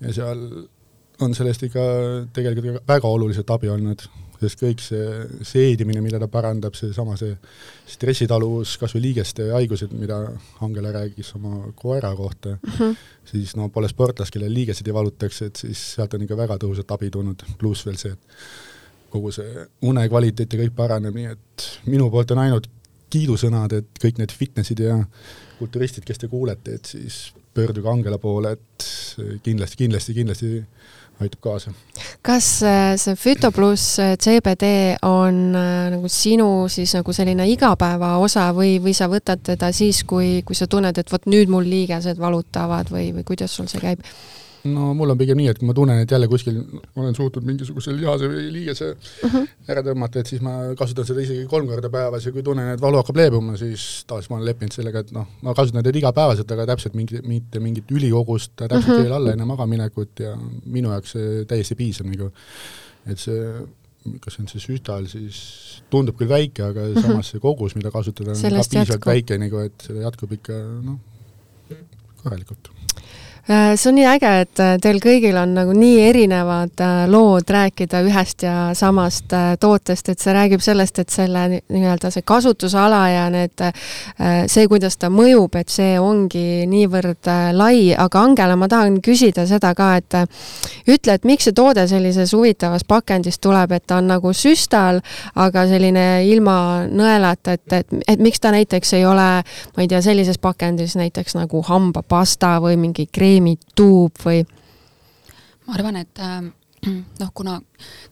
ja 0.01 0.13
seal 0.13 0.47
on 1.21 1.35
sellest 1.35 1.63
ikka 1.69 1.85
tegelikult 2.35 2.89
väga 2.89 3.09
oluliselt 3.09 3.51
abi 3.55 3.71
olnud, 3.73 4.03
sest 4.43 4.59
kõik 4.59 4.83
see 4.83 5.05
seedimine, 5.47 6.01
mida 6.03 6.19
ta 6.19 6.27
parandab, 6.31 6.75
seesama 6.75 7.15
see 7.21 7.35
stressitaluvus, 7.95 8.75
kas 8.81 8.97
või 8.97 9.05
liigeste 9.07 9.49
haigused, 9.53 9.95
mida 9.95 10.19
Angela 10.65 10.91
rääkis 10.97 11.33
oma 11.39 11.71
koera 11.79 12.11
kohta 12.19 12.57
mm, 12.57 12.75
-hmm. 12.79 12.97
siis 13.31 13.55
no 13.57 13.69
pole 13.69 13.91
sportlast, 13.93 14.35
kellel 14.35 14.55
liigesed 14.55 14.87
ei 14.87 14.95
valutaks, 14.95 15.43
et 15.47 15.63
siis 15.65 15.85
sealt 15.95 16.15
on 16.15 16.27
ikka 16.27 16.37
väga 16.37 16.59
tõhusat 16.65 16.95
abi 16.97 17.11
tulnud, 17.11 17.47
pluss 17.59 17.87
veel 17.87 18.01
see, 18.01 18.13
et 18.13 18.21
kogu 19.13 19.33
see 19.35 19.67
une 19.89 20.07
kvaliteet 20.09 20.55
ja 20.55 20.63
kõik 20.65 20.75
paraneb, 20.77 21.17
nii 21.17 21.35
et 21.35 21.69
minu 21.91 22.09
poolt 22.13 22.33
on 22.35 22.43
ainult 22.45 22.69
kiidusõnad, 23.13 23.77
et 23.77 24.01
kõik 24.01 24.19
need 24.23 24.33
fitnessid 24.33 24.81
ja 24.81 24.97
kulturistid, 25.59 26.07
kes 26.09 26.23
te 26.23 26.31
kuulete, 26.33 26.79
et 26.79 26.89
siis 26.95 27.27
pöörduge 27.55 27.91
Angela 27.91 28.19
poole, 28.19 28.55
et 28.57 28.87
kindlasti, 29.45 29.77
kindlasti, 29.85 30.15
kindlasti 30.17 30.53
aitab 31.21 31.41
kaasa. 31.45 31.73
kas 32.23 32.63
äh, 32.63 32.97
see 32.97 33.17
Füto 33.17 33.51
pluss 33.53 33.99
äh, 33.99 34.17
CBD 34.19 34.97
on 35.07 35.55
äh, 35.55 35.91
nagu 35.93 36.09
sinu 36.09 36.69
siis 36.73 36.95
nagu 36.97 37.13
selline 37.13 37.47
igapäeva 37.51 38.17
osa 38.23 38.49
või, 38.57 38.79
või 38.83 38.95
sa 38.97 39.11
võtad 39.13 39.43
teda 39.45 39.73
siis, 39.73 40.03
kui, 40.09 40.43
kui 40.47 40.57
sa 40.59 40.67
tunned, 40.67 40.99
et 40.99 41.13
vot 41.13 41.27
nüüd 41.31 41.53
mul 41.53 41.69
liigesed 41.69 42.19
valutavad 42.19 42.91
või, 42.93 43.11
või 43.17 43.27
kuidas 43.29 43.55
sul 43.57 43.69
see 43.71 43.83
käib? 43.83 44.05
No 44.71 44.93
mul 44.95 45.13
on 45.13 45.19
pigem 45.19 45.39
nii, 45.41 45.49
et 45.51 45.59
kui 45.59 45.67
ma 45.69 45.75
tunnen, 45.77 46.03
et 46.05 46.11
jälle 46.11 46.29
kuskil 46.31 46.61
olen 46.99 47.17
suutnud 47.17 47.47
mingisuguse 47.47 47.95
lihase 47.97 48.29
või 48.31 48.45
liigese 48.55 48.93
uh 48.93 49.27
mhm. 49.27 49.35
-huh. 49.37 49.73
ära 49.75 49.83
tõmmata, 49.87 50.23
et 50.23 50.31
siis 50.31 50.43
ma 50.45 50.55
kasutan 50.79 51.07
seda 51.09 51.25
isegi 51.25 51.47
kolm 51.51 51.67
korda 51.71 51.91
päevas 51.91 52.27
ja 52.27 52.33
kui 52.33 52.43
tunnen, 52.47 52.73
et 52.75 52.81
valu 52.81 53.01
hakkab 53.01 53.19
leebuma, 53.19 53.57
siis 53.57 54.05
tavaliselt 54.07 54.31
ma 54.31 54.41
olen 54.41 54.51
leppinud 54.51 54.79
sellega, 54.79 55.05
et 55.05 55.13
noh, 55.13 55.29
ma 55.43 55.55
kasutan 55.55 55.83
teda 55.83 55.99
igapäevaselt, 55.99 56.57
aga 56.57 56.67
täpselt 56.73 56.95
mingi, 56.99 57.23
mitte 57.27 57.61
mingit 57.61 57.91
ülikogust 57.91 58.53
täpselt 58.57 58.89
uh 58.89 58.95
-huh. 58.95 59.03
veel 59.03 59.13
alla 59.19 59.33
enne 59.33 59.45
magamaminekut 59.45 60.21
ja 60.21 60.37
minu 60.65 60.91
jaoks 60.91 61.17
see 61.17 61.45
täiesti 61.45 61.75
piisab 61.75 62.07
nagu, 62.07 62.31
et 63.07 63.19
see 63.19 63.67
kas 64.21 64.35
see 64.35 64.43
on 64.43 64.49
see 64.49 64.61
süstal, 64.61 65.07
siis 65.07 65.39
tundub 65.91 66.17
küll 66.19 66.29
väike, 66.29 66.63
aga 66.63 66.89
uh 66.89 66.95
-huh. 66.95 67.03
samas 67.03 67.31
see 67.31 67.41
kogus, 67.41 67.75
mida 67.75 67.91
kasutada, 67.91 68.31
on 68.31 68.43
ka 68.43 68.69
piisavalt 68.71 69.07
väike 69.07 69.39
nagu, 69.39 69.59
et 69.59 69.87
see 69.87 70.03
jätkub 70.03 70.33
ikka 70.33 70.53
noh, 70.83 70.99
korralikult 72.23 72.71
see 73.49 73.89
on 73.91 73.97
nii 73.99 74.07
äge, 74.07 74.33
et 74.45 74.61
äh, 74.63 74.77
teil 74.83 75.01
kõigil 75.03 75.37
on 75.41 75.55
nagu 75.57 75.73
nii 75.75 75.97
erinevad 76.07 76.83
äh, 76.83 77.05
lood 77.11 77.49
rääkida 77.51 78.03
ühest 78.07 78.45
ja 78.47 78.71
samast 78.79 79.35
tootest, 79.61 80.09
et 80.13 80.23
see 80.23 80.35
räägib 80.35 80.63
sellest, 80.63 80.99
et 81.03 81.11
selle 81.11 81.45
nii-öelda 81.59 82.13
see 82.15 82.23
kasutusala 82.27 83.01
ja 83.11 83.25
need, 83.33 83.65
see, 84.51 84.67
kuidas 84.71 84.97
ta 85.01 85.11
mõjub, 85.13 85.57
et 85.59 85.73
see 85.73 85.97
ongi 86.01 86.65
niivõrd 86.71 87.29
lai, 87.57 87.93
aga 87.99 88.23
Angela, 88.23 88.57
ma 88.59 88.69
tahan 88.71 89.01
küsida 89.05 89.45
seda 89.51 89.73
ka, 89.79 89.89
et 89.99 90.17
ütle, 90.87 91.17
et 91.17 91.27
miks 91.29 91.49
see 91.49 91.57
toode 91.57 91.85
sellises 91.91 92.35
huvitavas 92.37 92.87
pakendis 92.89 93.41
tuleb, 93.43 93.75
et 93.75 93.87
ta 93.87 93.99
on 94.03 94.11
nagu 94.13 94.33
süstal, 94.37 95.01
aga 95.35 95.67
selline 95.71 96.07
ilma 96.31 96.57
nõelata, 96.87 97.57
et, 97.59 97.67
et, 97.81 97.99
et 98.15 98.23
miks 98.23 98.43
ta 98.43 98.53
näiteks 98.55 98.95
ei 98.99 99.07
ole, 99.09 99.29
ma 99.43 99.85
ei 99.85 99.91
tea, 99.91 100.03
sellises 100.05 100.39
pakendis 100.43 100.97
näiteks 101.01 101.37
nagu 101.39 101.63
hambapasta 101.67 102.57
või 102.63 102.79
mingi 102.81 103.09
kreem, 103.13 103.32
kreemituub 103.33 104.19
või? 104.25 104.43
ma 105.67 105.77
arvan, 105.79 105.97
et 106.03 106.21
äh, 106.21 106.43
noh, 107.23 107.31
kuna 107.35 107.61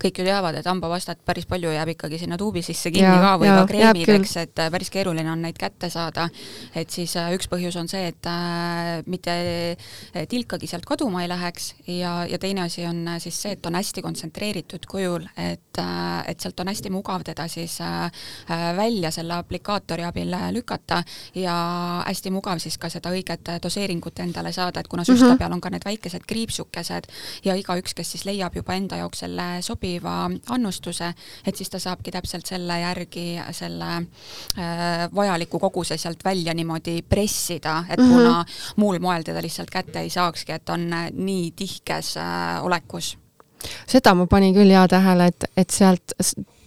kõik 0.00 0.20
ju 0.20 0.26
teavad, 0.26 0.54
et 0.58 0.66
hambapastat 0.66 1.18
päris 1.26 1.46
palju 1.50 1.72
jääb 1.74 1.94
ikkagi 1.94 2.20
sinna 2.20 2.38
tuubi 2.38 2.62
sisse 2.62 2.92
kinni 2.94 3.08
ja, 3.08 3.18
ka 3.22 3.32
või 3.40 3.50
ka 3.50 3.64
kreemideks, 3.70 4.36
et 4.44 4.62
äh, 4.62 4.70
päris 4.72 4.90
keeruline 4.94 5.30
on 5.32 5.42
neid 5.42 5.58
kätte 5.58 5.90
saada. 5.90 6.28
et 6.74 6.90
siis 6.90 7.16
äh, 7.18 7.32
üks 7.34 7.50
põhjus 7.50 7.76
on 7.80 7.88
see, 7.90 8.06
et 8.12 8.26
äh, 8.30 9.02
mitte 9.10 9.34
tilkagi 10.30 10.68
sealt 10.70 10.86
kaduma 10.86 11.24
ei 11.24 11.30
läheks 11.30 11.72
ja, 11.86 12.24
ja 12.30 12.38
teine 12.38 12.62
asi 12.66 12.84
on 12.86 13.02
äh, 13.08 13.18
siis 13.22 13.40
see, 13.42 13.56
et 13.56 13.66
on 13.66 13.74
hästi 13.74 14.02
kontsentreeritud 14.06 14.86
kujul, 14.90 15.26
et 15.36 15.82
äh,, 15.82 16.22
et 16.30 16.40
sealt 16.40 16.60
on 16.62 16.70
hästi 16.70 16.94
mugav 16.94 17.24
teda 17.26 17.48
siis 17.50 17.80
äh, 17.82 18.10
välja 18.76 19.10
selle 19.10 19.34
aplikaatori 19.34 20.04
abil 20.06 20.34
lükata 20.54 21.02
ja 21.34 21.56
hästi 22.06 22.30
mugav 22.30 22.62
siis 22.62 22.78
ka 22.78 22.90
seda 22.92 23.10
õiget 23.10 23.56
doseeringut 23.62 24.22
endale 24.22 24.52
saada, 24.54 24.80
et 24.80 24.88
kuna 24.88 25.04
süstla 25.04 25.26
mm 25.26 25.34
-hmm. 25.34 25.38
peal 25.38 25.52
on 25.52 25.60
ka 25.60 25.70
need 25.70 25.84
väikesed 25.84 26.26
kriipsukesed 26.26 27.10
ja 27.44 27.54
igaüks, 27.54 27.94
kes 27.94 28.12
siis 28.12 28.24
leiab 28.24 28.59
juba 28.60 28.76
enda 28.78 29.00
jaoks 29.00 29.24
selle 29.24 29.46
sobiva 29.64 30.14
annustuse, 30.54 31.10
et 31.46 31.56
siis 31.56 31.70
ta 31.72 31.80
saabki 31.82 32.12
täpselt 32.14 32.48
selle 32.48 32.80
järgi 32.80 33.26
selle 33.56 33.90
äh, 33.96 35.06
vajaliku 35.14 35.58
koguse 35.62 35.98
sealt 36.00 36.24
välja 36.24 36.54
niimoodi 36.54 37.00
pressida, 37.02 37.84
et 37.88 37.98
mm 37.98 38.06
-hmm. 38.06 38.12
kuna 38.12 38.44
muul 38.76 38.98
moel 38.98 39.22
teda 39.22 39.42
lihtsalt 39.42 39.70
kätte 39.70 40.00
ei 40.00 40.10
saakski, 40.10 40.52
et 40.52 40.68
on 40.68 40.92
äh, 40.92 41.10
nii 41.12 41.50
tihkes 41.56 42.16
äh, 42.16 42.64
olekus. 42.64 43.18
seda 43.86 44.14
ma 44.14 44.26
panin 44.26 44.54
küll 44.54 44.70
hea 44.70 44.88
tähele, 44.88 45.26
et, 45.26 45.44
et 45.56 45.70
sealt 45.70 46.14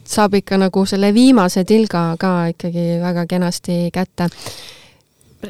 saab 0.05 0.33
ikka 0.33 0.57
nagu 0.57 0.85
selle 0.85 1.13
viimase 1.13 1.63
tilga 1.63 2.15
ka 2.19 2.47
ikkagi 2.53 2.99
väga 3.01 3.25
kenasti 3.25 3.89
kätte 3.93 4.29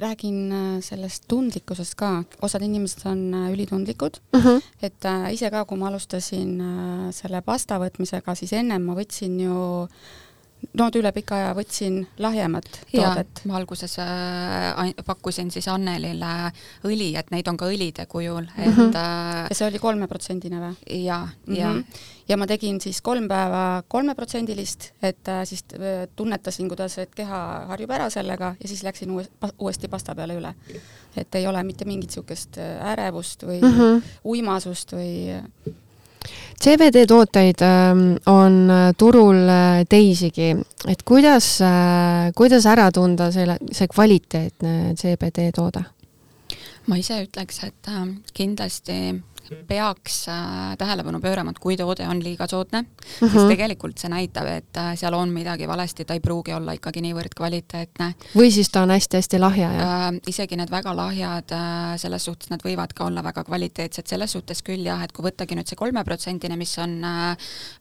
räägin 0.02 0.52
äh, 0.52 0.82
sellest 0.82 1.28
tundlikkusest 1.28 1.96
ka, 2.00 2.24
osad 2.42 2.66
inimesed 2.66 3.06
on 3.10 3.34
äh, 3.34 3.52
ülitundlikud 3.54 4.20
mhm. 4.34 4.48
-huh. 4.48 4.62
et 4.82 5.06
äh, 5.06 5.34
ise 5.34 5.50
ka, 5.50 5.66
kui 5.66 5.78
ma 5.78 5.88
alustasin 5.88 6.62
äh, 6.62 7.12
selle 7.12 7.42
pasta 7.42 7.80
võtmisega, 7.80 8.36
siis 8.36 8.54
ennem 8.54 8.82
ma 8.82 8.96
võtsin 8.96 9.40
ju 9.40 9.88
no 10.74 10.90
üle 10.96 11.12
pika 11.12 11.36
aja 11.36 11.54
võtsin 11.58 12.02
lahjemat 12.18 12.68
toodet. 12.92 13.44
ma 13.50 13.58
alguses 13.60 13.98
äh, 14.00 14.94
pakkusin 15.06 15.52
siis 15.52 15.68
Annelile 15.68 16.52
õli, 16.88 17.14
et 17.20 17.32
neid 17.32 17.48
on 17.48 17.58
ka 17.58 17.70
õlide 17.72 18.06
kujul, 18.08 18.48
et 18.58 18.68
mm 18.68 18.74
-hmm. 18.80 18.96
äh, 18.96 19.48
ja 19.50 19.56
see 19.56 19.68
oli 19.68 19.80
kolmeprotsendine 19.80 20.60
või? 20.60 20.76
jaa, 21.04 21.30
jaa 21.48 21.74
mm 21.74 21.80
-hmm 21.80 22.12
ja 22.28 22.38
ma 22.38 22.48
tegin 22.48 22.80
siis 22.82 23.02
kolm 23.02 23.28
päeva 23.28 23.84
kolmeprotsendilist, 23.88 24.92
et 25.04 25.28
äh, 25.28 25.44
siis 25.48 25.66
äh, 25.76 26.08
tunnetasin, 26.16 26.70
kuidas, 26.72 26.98
et 27.04 27.16
keha 27.16 27.40
harjub 27.72 27.92
ära 27.92 28.10
sellega 28.14 28.56
ja 28.60 28.68
siis 28.68 28.84
läksin 28.84 29.14
uuesti 29.60 29.88
pasta 29.88 30.16
peale 30.16 30.38
üle. 30.40 30.54
et 31.18 31.36
ei 31.36 31.48
ole 31.48 31.64
mitte 31.64 31.86
mingit 31.86 32.10
niisugust 32.10 32.58
äh, 32.58 32.92
ärevust 32.92 33.44
või 33.44 33.62
mm 33.62 33.80
-hmm. 33.80 34.02
uimasust 34.24 34.94
või 34.94 35.40
CBD 36.64 37.04
tooteid 37.10 37.62
ähm, 37.66 38.04
on 38.32 38.72
turul 38.98 39.50
teisigi, 39.90 40.54
et 40.88 41.04
kuidas, 41.04 41.50
kuidas 42.36 42.68
ära 42.72 42.88
tunda 42.96 43.32
selle, 43.36 43.58
see 43.72 43.90
kvaliteetne 43.92 44.94
CBD 45.00 45.50
toode? 45.56 45.84
ma 46.88 46.98
ise 47.00 47.22
ütleks, 47.24 47.62
et 47.64 47.92
kindlasti 48.36 48.98
peaks 49.68 50.28
äh, 50.28 50.78
tähelepanu 50.78 51.20
pöörama, 51.20 51.52
et 51.52 51.60
kui 51.60 51.78
toode 51.78 52.08
on 52.08 52.24
liiga 52.24 52.48
soodne 52.48 52.82
mm, 52.82 52.88
-hmm. 53.22 53.32
siis 53.32 53.44
tegelikult 53.50 53.98
see 53.98 54.10
näitab, 54.10 54.48
et 54.48 54.78
äh, 54.78 54.94
seal 54.98 55.14
on 55.14 55.30
midagi 55.30 55.68
valesti, 55.68 56.06
ta 56.06 56.14
ei 56.14 56.20
pruugi 56.20 56.54
olla 56.54 56.72
ikkagi 56.72 57.02
niivõrd 57.02 57.36
kvaliteetne. 57.36 58.14
või 58.36 58.52
siis 58.52 58.70
ta 58.70 58.82
on 58.82 58.90
hästi-hästi 58.90 59.40
lahja, 59.40 59.74
jah 59.74 60.08
äh,? 60.08 60.20
isegi 60.28 60.56
need 60.56 60.72
väga 60.72 60.96
lahjad 60.96 61.52
äh,, 61.52 61.98
selles 61.98 62.26
suhtes 62.26 62.50
nad 62.50 62.64
võivad 62.64 62.94
ka 62.94 63.06
olla 63.06 63.24
väga 63.24 63.44
kvaliteetsed, 63.44 64.08
selles 64.08 64.32
suhtes 64.32 64.64
küll 64.64 64.86
jah, 64.86 65.04
et 65.04 65.12
kui 65.12 65.26
võttagi 65.26 65.56
nüüd 65.56 65.68
see 65.68 65.76
kolmeprotsendine, 65.76 66.58
mis 66.58 66.78
on 66.78 67.04
äh, 67.04 67.32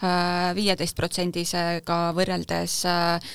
äh, 0.02 0.54
viieteist 0.54 0.96
protsendisega 0.96 2.12
võrreldes 2.12 2.84
äh, 2.86 3.32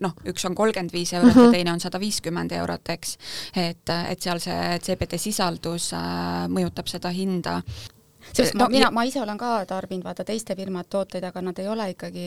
noh, 0.00 0.14
üks 0.24 0.44
on 0.44 0.54
kolmkümmend 0.54 0.92
viis 0.92 1.12
eurot 1.12 1.34
mm 1.34 1.40
-hmm. 1.40 1.42
ja 1.42 1.46
mhm. 1.46 1.52
teine 1.52 1.72
on 1.72 1.80
sada 1.80 2.00
viiskümmend 2.00 2.52
eurot, 2.52 2.88
eks, 2.88 3.16
et, 3.54 3.88
et 4.10 4.22
seal 4.22 4.38
see 4.40 4.78
CBD 4.82 5.18
sisaldus 5.18 5.92
äh, 5.92 6.48
mõjutab 6.48 6.88
seda 6.90 7.08
hinda 7.10 7.35
enda 7.36 7.60
sest 8.32 8.54
no, 8.54 8.68
mina, 8.70 8.90
ma 8.94 9.04
ise 9.06 9.20
olen 9.22 9.38
ka 9.38 9.50
tarbinud 9.68 10.06
vaata 10.06 10.24
teiste 10.26 10.56
firmade 10.58 10.90
tooteid, 10.92 11.24
aga 11.28 11.42
nad 11.44 11.58
ei 11.62 11.68
ole 11.70 11.88
ikkagi 11.92 12.24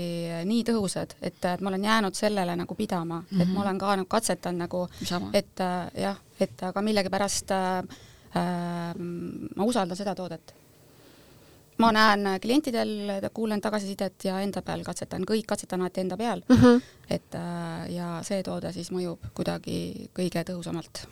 nii 0.49 0.61
tõhusad, 0.67 1.15
et, 1.21 1.39
et 1.41 1.63
ma 1.63 1.71
olen 1.71 1.87
jäänud 1.89 2.17
sellele 2.17 2.55
nagu 2.59 2.75
pidama 2.75 3.19
mm, 3.19 3.25
-hmm. 3.25 3.41
et 3.41 3.47
ma 3.47 3.53
mhm. 3.53 3.61
olen 3.63 3.79
ka 3.79 3.95
nagu 3.95 4.09
katsetanud 4.09 4.59
nagu, 4.65 4.87
et 5.33 5.65
äh, 5.65 5.91
jah, 6.05 6.21
et 6.39 6.63
aga 6.63 6.81
millegipärast 6.81 7.51
äh, 7.51 7.77
äh, 8.35 8.95
ma 9.55 9.63
usaldan 9.63 9.97
seda 9.97 10.15
toodet. 10.15 10.55
ma 11.77 11.91
näen 11.91 12.39
klientidel, 12.41 12.89
kuulen 13.33 13.61
tagasisidet 13.61 14.23
ja 14.23 14.41
enda 14.41 14.61
peal 14.61 14.83
katsetan, 14.83 15.23
kõik 15.23 15.45
katsetan 15.47 15.81
alati 15.81 16.01
enda 16.01 16.17
peal 16.17 16.41
mm, 16.49 16.55
-hmm. 16.55 16.81
et 17.09 17.35
äh, 17.35 17.91
ja 17.95 18.19
see 18.23 18.43
toode 18.43 18.73
siis 18.73 18.91
mõjub 18.91 19.19
kuidagi 19.33 20.09
kõige 20.13 20.43
tõhusamalt 20.43 21.07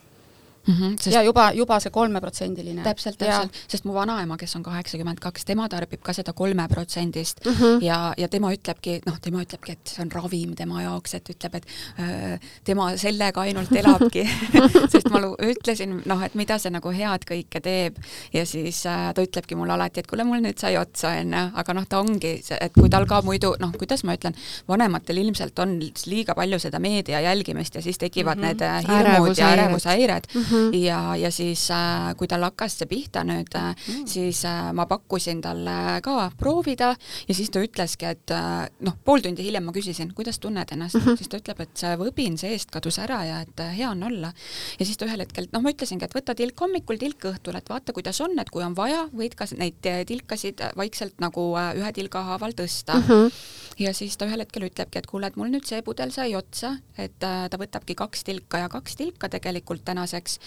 mm. 0.67 0.73
-hmm, 0.73 0.95
sest... 1.01 1.13
ja 1.15 1.23
juba, 1.23 1.51
juba 1.55 1.79
see 1.79 1.91
kolmeprotsendiline. 1.91 2.83
täpselt, 2.83 3.17
täpselt, 3.17 3.59
sest 3.67 3.85
mu 3.85 3.93
vanaema, 3.93 4.37
kes 4.37 4.55
on 4.55 4.63
kaheksakümmend 4.63 5.19
kaks, 5.23 5.45
tema 5.45 5.69
tarbib 5.69 6.01
ka 6.03 6.13
seda 6.13 6.33
kolmeprotsendist 6.33 7.45
mm 7.45 7.51
-hmm. 7.51 7.83
ja, 7.85 8.13
ja 8.17 8.27
tema 8.27 8.51
ütlebki, 8.53 8.99
noh, 9.05 9.19
tema 9.21 9.41
ütlebki, 9.41 9.71
et 9.71 9.93
see 9.93 10.03
on 10.05 10.11
ravim 10.11 10.55
tema 10.55 10.81
jaoks, 10.81 11.13
et 11.13 11.29
ütleb, 11.29 11.55
et 11.55 11.65
öö, 11.99 12.37
tema 12.63 12.97
sellega 12.97 13.41
ainult 13.41 13.71
elabki 13.71 14.27
sest 14.93 15.09
ma 15.09 15.21
ütlesin, 15.43 16.01
noh, 16.05 16.23
et 16.23 16.35
mida 16.35 16.57
see 16.59 16.71
nagu 16.73 16.91
head 16.91 17.25
kõike 17.29 17.61
teeb 17.61 17.97
ja 18.33 18.45
siis 18.45 18.85
äh, 18.85 19.13
ta 19.13 19.21
ütlebki 19.21 19.55
mulle 19.55 19.73
alati, 19.73 19.99
et 19.99 20.07
kuule, 20.07 20.23
mul 20.23 20.41
nüüd 20.43 20.59
sai 20.59 20.77
otsa, 20.77 21.13
onju, 21.21 21.43
aga 21.61 21.73
noh, 21.73 21.87
ta 21.89 22.01
ongi, 22.03 22.33
et 22.59 22.73
kui 22.73 22.89
tal 22.89 23.07
ka 23.09 23.21
muidu, 23.25 23.55
noh, 23.59 23.73
kuidas 23.77 24.03
ma 24.07 24.15
ütlen, 24.17 24.35
vanematel 24.67 25.21
ilmselt 25.23 25.59
on 25.63 25.77
liiga 26.07 26.35
palju 26.37 26.59
seda 26.61 26.79
meedia 26.83 27.21
jälgimist 27.25 27.75
ja 27.75 27.81
siis 27.81 27.97
tekivad 27.97 28.37
mm 28.37 28.43
-hmm. 28.43 28.47
need 28.47 28.61
äh, 28.61 28.77
hirmud 28.87 29.37
ja 29.37 29.49
ärevushäired 29.53 30.27
mm 30.33 30.41
-hmm. 30.41 30.56
Ja, 30.73 30.99
ja 31.19 31.31
siis 31.33 31.67
äh, 31.73 32.13
kui 32.17 32.29
tal 32.29 32.45
hakkas 32.47 32.77
see 32.79 32.89
pihta 32.89 33.23
nüüd 33.27 33.55
äh,, 33.55 33.73
mm 33.73 33.93
-hmm. 33.93 34.07
siis 34.07 34.43
äh, 34.45 34.71
ma 34.73 34.85
pakkusin 34.85 35.41
talle 35.41 36.01
ka 36.03 36.31
proovida 36.37 36.95
ja 37.27 37.33
siis 37.35 37.49
ta 37.49 37.59
ütleski, 37.59 38.05
et 38.05 38.31
noh, 38.79 38.95
pool 39.03 39.21
tundi 39.21 39.43
hiljem 39.43 39.63
ma 39.63 39.71
küsisin, 39.71 40.13
kuidas 40.13 40.39
tunned 40.39 40.71
ennast 40.71 40.95
mm, 40.95 41.01
-hmm. 41.01 41.17
siis 41.17 41.29
ta 41.29 41.37
ütleb, 41.37 41.61
et 41.61 41.77
see 41.77 41.95
võbin 41.97 42.37
seest 42.37 42.71
kadus 42.71 42.99
ära 42.99 43.23
ja 43.25 43.41
et 43.41 43.63
hea 43.77 43.89
on 43.89 44.03
olla. 44.03 44.33
ja 44.79 44.85
siis 44.85 44.97
ta 44.97 45.05
ühel 45.05 45.19
hetkel, 45.19 45.47
noh, 45.53 45.61
ma 45.61 45.69
ütlesingi, 45.69 46.05
et 46.05 46.15
võta 46.15 46.35
tilk 46.35 46.59
hommikul, 46.59 46.97
tilk 46.97 47.25
õhtul, 47.25 47.55
et 47.55 47.69
vaata, 47.69 47.93
kuidas 47.93 48.21
on, 48.21 48.39
et 48.39 48.49
kui 48.49 48.63
on 48.63 48.75
vaja, 48.75 49.07
võid 49.13 49.35
ka 49.35 49.45
neid 49.57 49.81
tilkasid 50.07 50.61
vaikselt 50.77 51.19
nagu 51.19 51.53
ühe 51.57 51.91
tilga 51.93 52.23
haaval 52.23 52.51
tõsta 52.51 52.93
mm. 52.93 53.07
-hmm 53.07 53.31
ja 53.79 53.93
siis 53.93 54.17
ta 54.17 54.25
ühel 54.25 54.41
hetkel 54.41 54.67
ütlebki, 54.67 54.99
et 54.99 55.07
kuule, 55.09 55.29
et 55.29 55.37
mul 55.39 55.51
nüüd 55.53 55.65
see 55.67 55.81
pudel 55.85 56.11
sai 56.13 56.33
otsa, 56.37 56.73
et 56.97 57.15
ta 57.21 57.59
võtabki 57.59 57.95
kaks 57.97 58.25
tilka 58.27 58.63
ja 58.63 58.69
kaks 58.73 58.97
tilka 58.99 59.29
tegelikult 59.29 59.83
tänaseks 59.85 60.39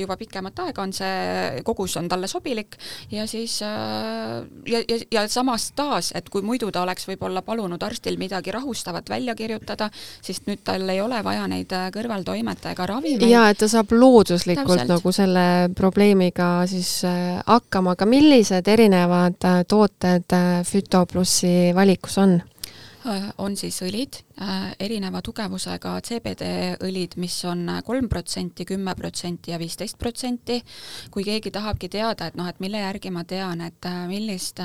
juba 0.00 0.16
pikemat 0.20 0.58
aega 0.66 0.82
on 0.82 0.92
see 0.94 1.62
kogus 1.64 1.96
on 2.00 2.08
talle 2.08 2.28
sobilik 2.30 2.76
ja 3.10 3.26
siis 3.30 3.60
äh, 3.62 4.40
ja, 4.66 4.82
ja, 4.88 4.98
ja 5.10 5.24
samas 5.28 5.70
taas, 5.76 6.12
et 6.14 6.28
kui 6.30 6.42
muidu 6.42 6.70
ta 6.72 6.82
oleks 6.82 7.06
võib-olla 7.08 7.42
palunud 7.46 7.82
arstil 7.82 8.18
midagi 8.20 8.52
rahustavat 8.54 9.10
välja 9.10 9.34
kirjutada, 9.38 9.90
siis 10.22 10.42
nüüd 10.46 10.64
tal 10.64 10.88
ei 10.90 11.00
ole 11.00 11.22
vaja 11.24 11.46
neid 11.50 11.72
kõrvaltoimete 11.94 12.74
ega 12.74 12.86
ravimeid. 12.90 13.26
ja 13.30 13.48
et 13.50 13.60
ta 13.60 13.68
saab 13.70 13.92
looduslikult 13.94 14.84
Täpselt. 14.84 14.94
nagu 14.94 15.12
selle 15.14 15.46
probleemiga 15.76 16.50
siis 16.70 17.00
hakkama, 17.46 17.96
aga 17.96 18.08
millised 18.08 18.68
erinevad 18.68 19.50
tooted 19.68 20.38
Füto 20.66 21.04
plussi 21.10 21.74
valikus 21.74 22.18
on? 22.20 22.40
Äh, 23.00 23.30
on 23.40 23.54
siis 23.56 23.78
õlid, 23.80 24.18
äh, 24.44 24.74
erineva 24.84 25.22
tugevusega 25.24 25.94
CBD 26.04 26.44
õlid, 26.84 27.14
mis 27.16 27.32
on 27.48 27.62
kolm 27.86 28.10
protsenti, 28.12 28.66
kümme 28.68 28.92
protsenti 28.94 29.54
ja 29.54 29.58
viisteist 29.58 29.96
protsenti. 29.98 30.60
kui 31.10 31.24
keegi 31.24 31.50
tahabki 31.50 31.88
teada, 31.88 32.26
et 32.26 32.36
noh, 32.36 32.46
et 32.46 32.60
mille 32.60 32.78
järgi 32.78 33.10
ma 33.10 33.24
tean, 33.24 33.60
et 33.60 33.86
äh, 33.88 34.06
millist 34.08 34.60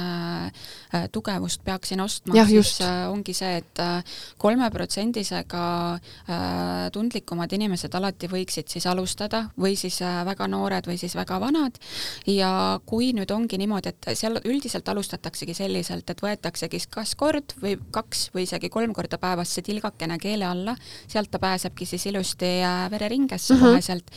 tugevust 1.12 1.64
peaksin 1.64 2.02
ostma, 2.02 2.46
siis 2.46 2.80
ongi 3.10 3.34
see, 3.34 3.58
et 3.62 3.80
kolmeprotsendisega 4.38 5.64
tundlikumad 6.92 7.52
inimesed 7.54 7.96
alati 7.96 8.28
võiksid 8.28 8.68
siis 8.72 8.86
alustada 8.86 9.46
või 9.58 9.76
siis 9.80 10.00
väga 10.02 10.48
noored 10.52 10.88
või 10.88 10.98
siis 11.00 11.16
väga 11.16 11.40
vanad. 11.40 11.80
ja 12.28 12.80
kui 12.86 13.14
nüüd 13.14 13.32
ongi 13.32 13.58
niimoodi, 13.58 13.90
et 13.90 14.18
seal 14.18 14.40
üldiselt 14.44 14.90
alustataksegi 14.90 15.54
selliselt, 15.54 16.10
et 16.10 16.22
võetaksegi 16.22 16.84
kas 16.90 17.16
kord 17.16 17.56
või 17.62 17.78
kaks 17.92 18.25
kaks 18.26 18.34
või 18.34 18.46
isegi 18.46 18.70
kolm 18.70 18.94
korda 18.94 19.18
päevas 19.18 19.54
see 19.54 19.64
tilgakene 19.64 20.18
keele 20.20 20.46
alla, 20.46 20.76
sealt 21.08 21.32
ta 21.32 21.40
pääsebki 21.40 21.86
siis 21.86 22.06
ilusti 22.06 22.62
äh, 22.64 22.90
vereringesse 22.92 23.54
mm 23.54 23.60
-hmm. 23.60 23.66
koheselt 23.66 24.12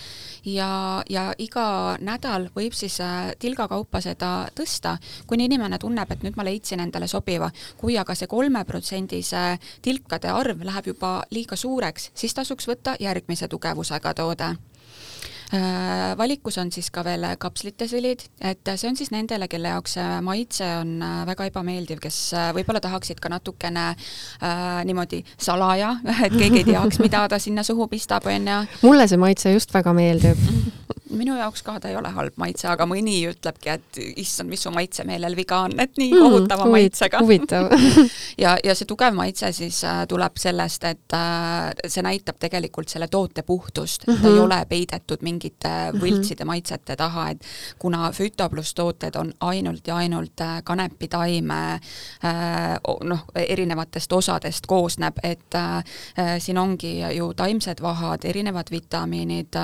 ja, 0.44 1.02
ja 1.10 1.32
iga 1.38 1.96
nädal 2.00 2.48
võib 2.56 2.72
siis 2.72 3.00
äh, 3.00 3.32
tilga 3.38 3.68
kaupa 3.68 4.00
seda 4.00 4.48
tõsta, 4.54 4.98
kuni 5.26 5.44
inimene 5.44 5.78
tunneb, 5.78 6.10
et 6.10 6.22
nüüd 6.22 6.36
ma 6.36 6.44
leidsin 6.44 6.80
endale 6.80 7.06
sobiva. 7.08 7.50
kui 7.76 7.98
aga 7.98 8.14
see 8.14 8.26
kolmeprotsendise 8.26 9.58
tilkade 9.82 10.28
arv 10.28 10.62
läheb 10.64 10.86
juba 10.86 11.22
liiga 11.30 11.56
suureks, 11.56 12.10
siis 12.14 12.34
tasuks 12.34 12.68
võtta 12.68 12.96
järgmise 13.00 13.48
tugevusega 13.48 14.14
toode 14.14 14.54
Äh, 14.54 14.67
valikus 16.18 16.58
on 16.60 16.68
siis 16.72 16.90
ka 16.92 17.00
veel 17.06 17.24
kapslites 17.40 17.94
õlid, 17.96 18.24
et 18.44 18.68
see 18.74 18.88
on 18.90 18.96
siis 18.98 19.08
nendele, 19.14 19.48
kelle 19.48 19.70
jaoks 19.72 19.96
maitse 20.24 20.66
on 20.80 21.02
äh, 21.02 21.22
väga 21.28 21.48
ebameeldiv, 21.48 22.00
kes 22.02 22.18
äh, 22.36 22.50
võib-olla 22.56 22.82
tahaksid 22.84 23.20
ka 23.22 23.30
natukene 23.32 23.86
äh, 23.92 24.84
niimoodi 24.88 25.22
salaja, 25.36 25.94
et 26.26 26.34
keegi 26.34 26.62
ei 26.62 26.68
teaks, 26.72 27.00
mida 27.02 27.26
ta 27.30 27.40
sinna 27.42 27.64
suhu 27.66 27.88
pistab, 27.90 28.26
onju. 28.28 28.60
mulle 28.82 29.08
see 29.08 29.20
maitse 29.20 29.52
just 29.54 29.74
väga 29.74 29.94
meeldib 29.96 30.42
minu 31.10 31.36
jaoks 31.38 31.62
ka 31.64 31.78
ta 31.80 31.90
ei 31.90 31.96
ole 31.96 32.10
halb 32.12 32.36
maitse, 32.40 32.68
aga 32.70 32.86
mõni 32.88 33.18
ütlebki, 33.30 33.70
et 33.72 33.98
issand, 34.20 34.50
mis 34.50 34.62
su 34.64 34.72
maitsemeelel 34.74 35.36
viga 35.38 35.62
on, 35.66 35.74
et 35.80 35.96
nii 36.00 36.10
kohutava 36.14 36.66
mm, 36.66 36.74
maitsega. 36.74 37.20
huvitav 37.22 37.68
ja, 38.44 38.56
ja 38.64 38.74
see 38.76 38.88
tugev 38.88 39.16
maitse 39.16 39.50
siis 39.56 39.80
äh, 39.88 40.02
tuleb 40.08 40.38
sellest, 40.40 40.84
et 40.88 41.16
äh, 41.16 41.70
see 41.86 42.04
näitab 42.04 42.38
tegelikult 42.40 42.90
selle 42.92 43.08
toote 43.08 43.42
puhtust 43.42 44.06
mm, 44.06 44.14
-hmm. 44.14 44.22
ta 44.22 44.28
ei 44.28 44.34
mhm. 44.34 44.44
ole 44.44 44.60
peidetud 44.68 45.22
mingite 45.22 45.68
mhm. 45.68 46.02
võltside 46.02 46.44
mm 46.44 46.44
-hmm. 46.44 46.52
maitsete 46.52 46.96
taha, 46.96 47.28
et 47.30 47.44
kuna 47.78 48.12
Füto 48.12 48.48
pluss 48.48 48.74
tooted 48.74 49.16
on 49.16 49.32
ainult 49.40 49.86
ja 49.86 49.96
ainult 49.96 50.40
äh, 50.40 50.62
kanepitaime 50.64 51.80
noh, 53.04 53.24
erinevatest 53.34 54.12
osadest 54.12 54.66
koosneb, 54.66 55.18
et 55.22 55.54
siin 56.38 56.58
ongi 56.58 57.00
ju 57.14 57.32
taimsed 57.34 57.82
vahad, 57.82 58.24
erinevad 58.24 58.70
vitamiinid 58.70 59.56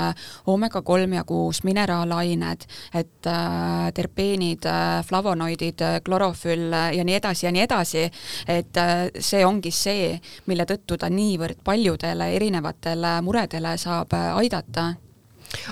oomega 0.46 0.82
kolm 0.82 1.12
ja 1.12 1.24
kuus, 1.24 1.33
kuus, 1.34 1.62
mineraalained, 1.66 2.66
et 2.94 3.28
äh, 3.30 3.90
terpeenid 3.94 4.66
äh,, 4.70 5.02
flavonoidid 5.06 5.82
äh,, 5.82 6.00
klorofüll 6.04 6.72
äh, 6.72 6.90
ja 6.98 7.04
nii 7.06 7.18
edasi 7.18 7.48
ja 7.48 7.54
nii 7.54 7.64
edasi, 7.66 8.04
et 8.48 8.80
äh, 8.80 9.08
see 9.18 9.44
ongi 9.46 9.72
see, 9.74 10.12
mille 10.50 10.66
tõttu 10.68 10.98
ta 11.00 11.10
niivõrd 11.12 11.62
paljudele 11.66 12.30
erinevatele 12.36 13.16
muredele 13.26 13.76
saab 13.80 14.14
äh, 14.14 14.30
aidata. 14.38 14.92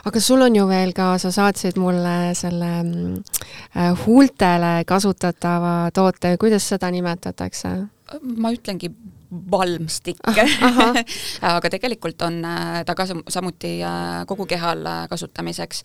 Aga 0.07 0.21
sul 0.23 0.45
on 0.45 0.55
ju 0.55 0.67
veel 0.71 0.93
ka, 0.95 1.17
sa 1.19 1.33
saatsid 1.35 1.79
mulle 1.81 2.35
selle 2.39 2.71
äh, 2.83 4.05
huultele 4.05 4.75
kasutatava 4.87 5.91
toote, 5.95 6.37
kuidas 6.41 6.69
seda 6.75 6.91
nimetatakse? 6.95 7.75
ma 8.37 8.51
ütlengi 8.53 8.91
valmstik 9.33 10.21
aga 11.57 11.71
tegelikult 11.73 12.21
on 12.27 12.39
äh, 12.45 12.83
ta 12.85 12.95
ka 12.95 13.07
samuti 13.07 13.79
äh, 13.85 14.25
kogu 14.29 14.47
kehal 14.47 14.85
äh, 14.87 15.09
kasutamiseks. 15.09 15.83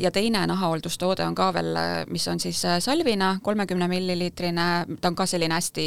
ja 0.00 0.10
teine 0.10 0.46
nahahooldustoode 0.46 1.24
on 1.26 1.34
ka 1.34 1.50
veel, 1.54 1.76
mis 2.08 2.26
on 2.28 2.40
siis 2.40 2.60
salvina, 2.80 3.38
kolmekümne 3.42 3.88
milliliitrine, 3.88 4.66
ta 5.00 5.08
on 5.08 5.16
ka 5.16 5.26
selline 5.26 5.54
hästi 5.54 5.86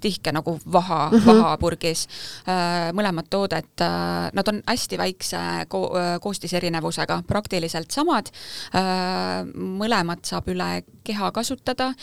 tihke 0.00 0.32
nagu 0.32 0.58
vaha 0.72 1.10
mm, 1.10 1.18
-hmm. 1.18 1.26
vahapurgis. 1.26 2.06
mõlemad 2.92 3.28
toodet, 3.30 3.84
nad 4.32 4.48
on 4.48 4.62
hästi 4.66 4.98
väikse 4.98 5.38
ko 5.68 5.90
koostiserinevusega, 6.20 7.22
praktiliselt 7.26 7.90
samad. 7.90 8.30
mõlemad 9.54 10.24
saab 10.24 10.48
üle 10.48 10.82
keha 11.04 11.30
kasutada 11.32 11.94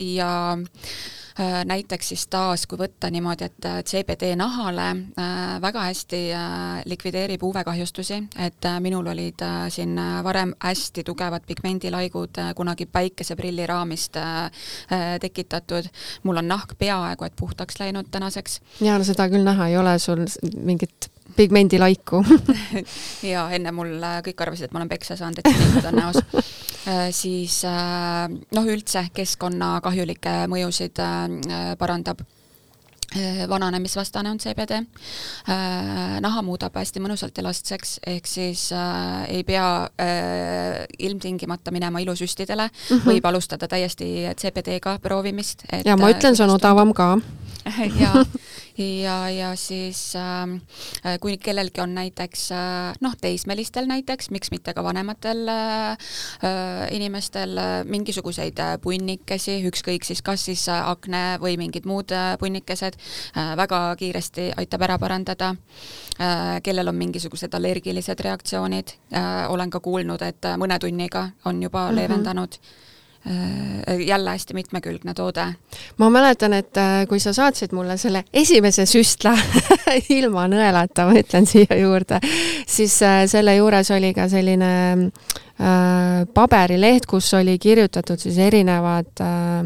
ja 0.00 0.58
näiteks 1.64 2.08
siis 2.08 2.26
taas, 2.32 2.66
kui 2.66 2.78
võtta 2.80 3.10
niimoodi, 3.12 3.44
et 3.44 3.68
äh, 3.68 3.78
CBD 3.84 4.32
nahale 4.38 4.88
äh, 4.90 5.32
väga 5.62 5.86
hästi 5.88 6.20
likvideerib 6.88 7.42
UV-kahjustusi, 7.42 8.22
et 8.46 8.68
minul 8.80 9.06
olid 9.12 9.42
siin 9.72 9.98
varem 10.24 10.54
hästi 10.62 11.04
tugevad 11.04 11.44
pigmendilaigud 11.46 12.40
kunagi 12.56 12.86
päikeseprilli 12.86 13.66
raamist 13.66 14.16
tekitatud, 15.20 15.88
mul 16.22 16.42
on 16.42 16.48
nahk 16.48 16.76
peaaegu 16.78 17.26
et 17.26 17.36
puhtaks 17.36 17.80
läinud 17.80 18.08
tänaseks. 18.10 18.60
jaa, 18.80 18.98
no 18.98 19.04
seda 19.04 19.28
küll 19.32 19.44
näha 19.46 19.68
ei 19.68 19.76
ole. 19.76 19.98
Sul 19.98 20.24
mingit 20.56 21.10
pigmendilaiku 21.36 22.22
ja 23.32 23.48
enne 23.56 23.72
mul 23.74 23.98
kõik 24.26 24.46
arvasid, 24.46 24.68
et 24.68 24.74
ma 24.74 24.82
olen 24.82 24.92
peksa 24.92 25.18
saanud, 25.18 25.42
et 25.42 25.50
sinikud 25.50 25.90
on 25.90 26.00
näos 26.00 26.20
äh,. 26.22 27.10
siis 27.14 27.60
äh, 27.68 28.24
noh, 28.30 28.70
üldse 28.72 29.06
keskkonna 29.16 29.76
kahjulikke 29.84 30.44
mõjusid 30.52 31.02
äh, 31.02 31.74
parandab 31.80 32.22
äh, 32.22 33.44
vananemisvastane 33.50 34.30
on 34.30 34.40
CBD 34.42 34.80
äh,. 34.80 36.18
naha 36.22 36.44
muudab 36.46 36.76
hästi 36.78 37.02
mõnusalt 37.04 37.38
elastseks, 37.42 37.98
ehk 38.06 38.30
siis 38.30 38.68
äh, 38.76 39.24
ei 39.38 39.44
pea 39.44 39.68
äh, 40.00 40.84
ilmtingimata 40.98 41.74
minema 41.74 42.04
ilusüstidele 42.04 42.68
mm, 42.68 42.96
-hmm. 42.96 43.08
võib 43.10 43.32
alustada 43.32 43.68
täiesti 43.68 44.28
CBD-ga 44.36 44.98
proovimist. 45.02 45.66
ja 45.84 45.96
ma 45.96 46.12
ütlen, 46.14 46.36
see 46.36 46.46
on 46.46 46.54
odavam 46.56 46.94
ka 46.94 47.16
ja, 48.00 48.24
ja, 48.78 49.30
ja 49.30 49.56
siis 49.56 50.14
ähm, 50.16 50.54
äh, 51.06 51.18
kui 51.20 51.36
kellelgi 51.38 51.80
on 51.80 51.94
näiteks 51.94 52.50
äh, 52.52 52.94
noh, 53.00 53.16
teismelistel 53.20 53.88
näiteks, 53.90 54.30
miks 54.30 54.50
mitte 54.54 54.74
ka 54.74 54.84
vanematel 54.84 55.48
äh, 55.48 55.90
äh 56.46 56.94
inimestel 56.94 57.58
äh, 57.58 57.84
mingisuguseid 57.84 58.60
punnikesi, 58.82 59.58
ükskõik 59.66 60.06
siis 60.06 60.22
kas 60.22 60.46
siis 60.46 60.68
akne 60.68 61.38
või 61.42 61.56
mingid 61.58 61.86
muud 61.86 62.14
punnikesed 62.38 62.96
äh,, 62.96 63.54
väga 63.58 63.96
kiiresti 63.98 64.52
aitab 64.56 64.86
ära 64.86 64.98
parandada 64.98 65.54
äh,. 66.20 66.62
kellel 66.62 66.88
on 66.88 66.96
mingisugused 66.96 67.54
allergilised 67.54 68.20
reaktsioonid 68.20 68.96
äh,, 69.12 69.46
olen 69.50 69.70
ka 69.70 69.80
kuulnud, 69.80 70.22
et 70.22 70.52
mõne 70.56 70.78
tunniga 70.78 71.30
on 71.44 71.62
juba 71.62 71.86
mm 71.86 71.90
-hmm. 71.90 71.96
leevendanud 71.96 72.60
Äh, 72.60 72.86
jälle 74.06 74.30
hästi 74.30 74.54
mitmekülgne 74.54 75.14
toode. 75.14 75.46
ma 75.98 76.10
mäletan, 76.10 76.52
et 76.52 76.76
äh, 76.76 77.06
kui 77.08 77.20
sa 77.20 77.32
saatsid 77.32 77.72
mulle 77.72 77.96
selle 77.96 78.24
esimese 78.32 78.86
süstla 78.86 79.34
ilma 80.18 80.46
nõelata, 80.48 81.08
ma 81.08 81.18
ütlen 81.18 81.46
siia 81.46 81.78
juurde, 81.80 82.20
siis 82.66 83.00
äh, 83.02 83.24
selle 83.26 83.56
juures 83.56 83.90
oli 83.90 84.12
ka 84.14 84.28
selline 84.28 84.70
äh, 84.92 85.42
paberileht, 86.34 87.06
kus 87.08 87.34
oli 87.34 87.58
kirjutatud 87.58 88.20
siis 88.20 88.36
erinevad 88.44 89.06
äh, 89.24 89.64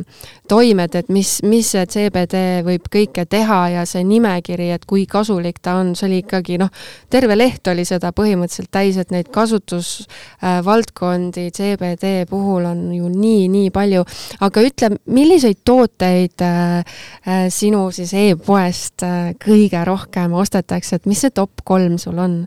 toimed, 0.48 0.94
et 0.94 1.08
mis, 1.10 1.42
mis 1.42 1.70
see 1.74 1.82
CBD 1.90 2.62
võib 2.66 2.86
kõike 2.92 3.24
teha 3.26 3.68
ja 3.74 3.82
see 3.88 4.04
nimekiri, 4.06 4.70
et 4.70 4.84
kui 4.86 5.06
kasulik 5.10 5.58
ta 5.62 5.74
on, 5.80 5.94
see 5.98 6.06
oli 6.06 6.18
ikkagi 6.22 6.58
noh, 6.62 6.70
terve 7.10 7.34
leht 7.34 7.66
oli 7.72 7.84
seda 7.88 8.12
põhimõtteliselt 8.14 8.70
täis, 8.70 8.96
et 9.02 9.10
neid 9.10 9.28
kasutusvaldkondi 9.34 11.46
äh, 11.48 11.52
CBD 11.58 12.04
puhul 12.30 12.70
on 12.70 12.94
ju 12.94 13.10
nii, 13.10 13.48
nii 13.50 13.70
palju. 13.74 14.04
aga 14.46 14.66
ütle, 14.66 14.92
milliseid 15.10 15.58
tooteid 15.66 16.42
äh, 16.46 16.84
äh, 17.26 17.48
sinu 17.50 17.88
siis 17.94 18.14
e-poest 18.14 19.02
äh, 19.06 19.32
kõige 19.42 19.82
rohkem 19.86 20.38
ostetakse, 20.38 21.00
et 21.00 21.10
mis 21.10 21.26
see 21.26 21.34
top 21.34 21.66
kolm 21.66 21.98
sul 21.98 22.18
on? 22.22 22.44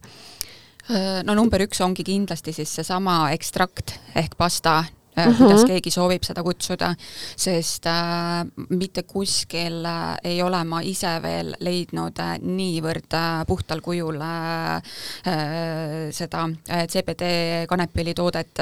Äh, 0.89 1.22
no 1.24 1.36
number 1.36 1.63
üks 1.63 1.80
ongi 1.84 2.04
kindlasti 2.04 2.54
siis 2.56 2.74
seesama 2.76 3.32
ekstrakt 3.32 3.96
ehk 4.19 4.36
pasta 4.38 4.84
Uh 5.13 5.24
äh, 5.24 5.28
-huh. 5.30 5.38
kuidas 5.38 5.62
mhm. 5.62 5.67
keegi 5.67 5.91
soovib 5.91 6.24
seda 6.24 6.43
kutsuda, 6.43 6.96
sest 7.38 7.86
äh, 7.86 8.46
mitte 8.69 9.04
kuskil 9.04 9.86
äh, 9.86 10.17
ei 10.24 10.41
ole 10.41 10.63
ma 10.63 10.82
ise 10.82 11.22
veel 11.22 11.54
leidnud 11.60 12.19
äh, 12.19 12.39
niivõrd 12.41 13.13
äh, 13.13 13.46
puhtal 13.48 13.82
kujul 13.82 14.17
äh, 14.22 14.76
äh, 14.76 16.10
seda 16.12 16.50
äh, 16.69 16.88
CBD 16.88 17.22
kanepilitoodet, 17.69 18.60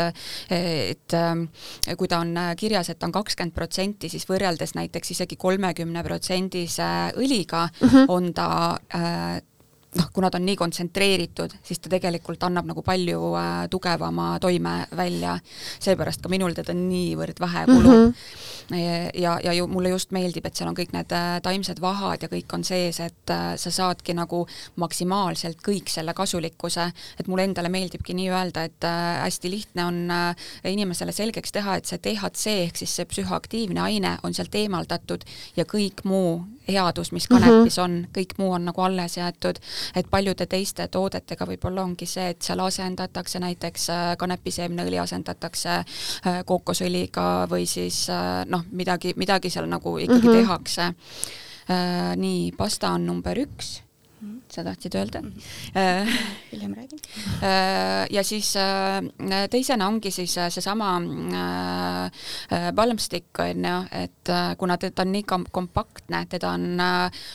et 0.49 1.13
äh, 1.13 1.95
kui 1.97 2.07
ta 2.07 2.19
on 2.19 2.35
kirjas, 2.57 2.89
et 2.89 3.03
on 3.03 3.11
kakskümmend 3.11 3.55
protsenti, 3.55 4.09
siis 4.09 4.27
võrreldes 4.27 4.75
näiteks 4.75 5.11
isegi 5.11 5.35
kolmekümne 5.35 6.03
protsendise 6.03 7.13
õliga 7.15 7.69
uh 7.81 7.87
mhm. 7.87 7.95
-huh. 7.95 8.05
on 8.09 8.33
ta 8.33 8.77
äh, 8.95 9.41
noh, 9.97 10.07
kuna 10.13 10.29
ta 10.31 10.39
on 10.39 10.45
nii 10.47 10.57
kontsentreeritud, 10.59 11.57
siis 11.63 11.81
ta 11.81 11.91
tegelikult 11.91 12.43
annab 12.47 12.69
nagu 12.69 12.83
palju 12.85 13.33
äh, 13.39 13.51
tugevama 13.71 14.33
toime 14.43 14.77
välja, 14.97 15.37
seepärast 15.79 16.23
ka 16.23 16.31
minul 16.31 16.55
teda 16.57 16.75
niivõrd 16.77 17.41
vähe 17.43 17.67
kulub. 17.71 17.91
Mm. 17.91 18.09
-hmm 18.09 18.49
ja, 19.13 19.39
ja 19.43 19.53
ju 19.53 19.67
mulle 19.67 19.89
just 19.89 20.11
meeldib, 20.11 20.45
et 20.45 20.55
seal 20.55 20.69
on 20.69 20.77
kõik 20.77 20.93
need 20.95 21.11
äh, 21.15 21.39
taimsed 21.43 21.81
vahad 21.83 22.23
ja 22.23 22.29
kõik 22.31 22.53
on 22.55 22.63
sees, 22.67 22.99
et 23.03 23.33
äh, 23.33 23.53
sa 23.59 23.73
saadki 23.73 24.15
nagu 24.17 24.43
maksimaalselt 24.81 25.61
kõik 25.65 25.91
selle 25.91 26.13
kasulikkuse, 26.17 26.87
et 27.19 27.31
mulle 27.31 27.47
endale 27.49 27.71
meeldibki 27.73 28.15
nii 28.17 28.29
öelda, 28.31 28.65
et 28.69 28.87
äh, 28.87 29.21
hästi 29.25 29.51
lihtne 29.51 29.85
on 29.85 29.99
inimesele 30.67 31.13
selgeks 31.15 31.53
teha, 31.55 31.77
et 31.77 31.89
see 31.89 31.99
DHC 32.03 32.55
ehk 32.67 32.81
siis 32.81 32.95
see 32.99 33.09
psühhoaktiivne 33.09 33.81
aine 33.83 34.17
on 34.23 34.35
sealt 34.37 34.55
eemaldatud 34.55 35.25
ja 35.57 35.65
kõik 35.67 36.05
muu 36.07 36.39
headus, 36.67 37.11
mis 37.11 37.27
kanepis 37.27 37.77
mhm. 37.77 37.83
on, 37.83 38.07
kõik 38.15 38.37
muu 38.37 38.51
on 38.55 38.65
nagu 38.69 38.81
alles 38.81 39.17
jäetud, 39.17 39.59
et 39.95 40.07
paljude 40.09 40.45
teiste 40.45 40.87
toodetega 40.87 41.45
võib-olla 41.49 41.83
ongi 41.83 42.05
see, 42.05 42.29
et 42.31 42.41
seal 42.41 42.59
asendatakse 42.63 43.39
näiteks 43.39 43.87
kanepiseemneõli 44.17 44.99
asendatakse 44.99 45.81
kookosõliga 46.45 47.27
või 47.51 47.67
siis 47.67 48.05
noh, 48.47 48.61
noh, 48.61 48.69
midagi, 48.71 49.13
midagi 49.17 49.49
seal 49.49 49.69
nagu 49.69 49.97
ikkagi 49.97 50.27
mm 50.27 50.33
-hmm. 50.33 50.41
tehakse 50.41 50.81
äh,. 50.81 52.15
nii, 52.15 52.51
pasta 52.57 52.91
on 52.91 53.05
number 53.05 53.37
üks 53.37 53.81
sa 54.51 54.63
tahtsid 54.63 54.95
öelda 54.95 55.21
mm? 55.21 55.31
-hmm. 55.31 56.11
hiljem 56.51 56.73
räägin. 56.73 56.99
Äh, 57.43 58.07
ja 58.09 58.23
siis 58.23 58.55
äh, 58.55 59.49
teisena 59.49 59.87
ongi 59.87 60.11
siis 60.11 60.33
seesama 60.33 61.01
palmstick 62.75 63.39
on 63.39 63.65
ju, 63.65 63.77
et 63.91 64.29
kuna 64.57 64.77
teda 64.77 65.01
on 65.01 65.11
nii 65.11 65.23
kompaktne, 65.51 66.25
teda 66.29 66.49
on 66.49 66.81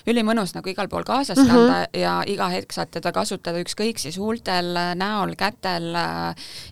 ülimõnus 0.07 0.55
nagu 0.55 0.69
igal 0.69 0.89
pool 0.89 1.05
kaasas 1.05 1.39
kanda 1.39 1.55
mm 1.55 1.85
-hmm. 1.85 1.99
ja 2.01 2.23
iga 2.27 2.49
hetk 2.49 2.73
saad 2.73 2.91
teda 2.91 3.13
kasutada 3.13 3.59
ükskõik 3.61 3.99
siis 3.99 4.19
huultel, 4.19 4.75
näol, 4.95 5.35
kätel 5.37 5.93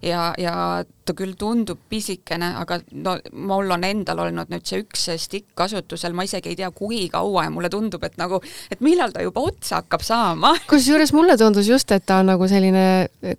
ja, 0.02 0.34
ja 0.38 0.84
ta 1.04 1.14
küll 1.16 1.34
tundub 1.38 1.80
pisikene, 1.90 2.50
aga 2.60 2.78
no 3.04 3.16
mul 3.32 3.74
on 3.76 3.84
endal 3.86 4.24
olnud 4.26 4.50
nüüd 4.52 4.64
see 4.68 4.82
üks 4.82 5.06
stikk 5.20 5.52
kasutusel, 5.58 6.14
ma 6.16 6.26
isegi 6.26 6.52
ei 6.52 6.58
tea, 6.58 6.70
kui 6.74 7.04
kaua 7.12 7.46
ja 7.46 7.52
mulle 7.54 7.70
tundub, 7.72 8.04
et 8.06 8.16
nagu, 8.20 8.40
et 8.72 8.82
millal 8.84 9.12
ta 9.14 9.24
juba 9.24 9.44
otsa 9.50 9.82
hakkab 9.82 10.04
saama 10.06 10.54
kusjuures 10.70 11.14
mulle 11.16 11.36
tundus 11.40 11.68
just, 11.70 11.92
et 11.94 12.06
ta 12.06 12.20
on 12.22 12.32
nagu 12.32 12.48
selline, 12.50 12.86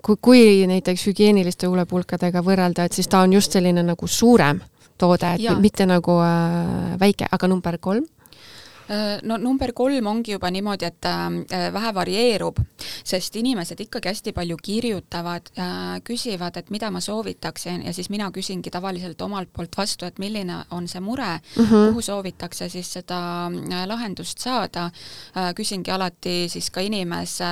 kui, 0.05 0.19
kui 0.21 0.45
näiteks 0.69 1.07
hügieeniliste 1.09 1.69
huulepulkadega 1.71 2.43
võrrelda, 2.45 2.85
et 2.85 2.97
siis 2.97 3.09
ta 3.11 3.23
on 3.25 3.35
just 3.37 3.55
selline 3.55 3.83
nagu 3.85 4.07
suurem 4.07 4.61
toode, 4.97 5.35
et 5.35 5.45
ja. 5.47 5.55
mitte 5.59 5.87
nagu 5.89 6.19
äh, 6.23 6.93
väike, 6.99 7.29
aga 7.31 7.49
number 7.51 7.79
kolm? 7.81 8.05
Äh, 8.89 9.19
no 9.23 9.37
number 9.37 9.71
kolm 9.73 10.05
ongi 10.07 10.35
juba 10.35 10.51
niimoodi, 10.53 10.85
et 10.85 11.05
äh, 11.09 11.71
vähe 11.73 11.91
varieerub, 11.95 12.59
sest 13.05 13.35
inimesed 13.39 13.79
ikkagi 13.81 14.11
hästi 14.11 14.33
palju 14.35 14.57
kirjutavad, 14.61 15.49
äh, 15.57 15.95
küsivad, 16.05 16.59
et 16.61 16.69
mida 16.69 16.91
ma 16.93 17.01
soovitaksin 17.01 17.81
ja 17.87 17.93
siis 17.93 18.11
mina 18.13 18.29
küsingi 18.33 18.69
tavaliselt 18.69 19.21
omalt 19.25 19.49
poolt 19.53 19.73
vastu, 19.77 20.05
et 20.05 20.21
milline 20.21 20.59
on 20.77 20.85
see 20.87 21.01
mure 21.01 21.31
mm, 21.39 21.63
-hmm. 21.63 21.87
kuhu 21.89 22.01
soovitakse 22.01 22.69
siis 22.69 22.91
seda 22.93 23.49
lahendust 23.85 24.39
saada. 24.39 24.91
küsingi 25.55 25.91
alati 25.91 26.49
siis 26.49 26.69
ka 26.69 26.81
inimese 26.81 27.45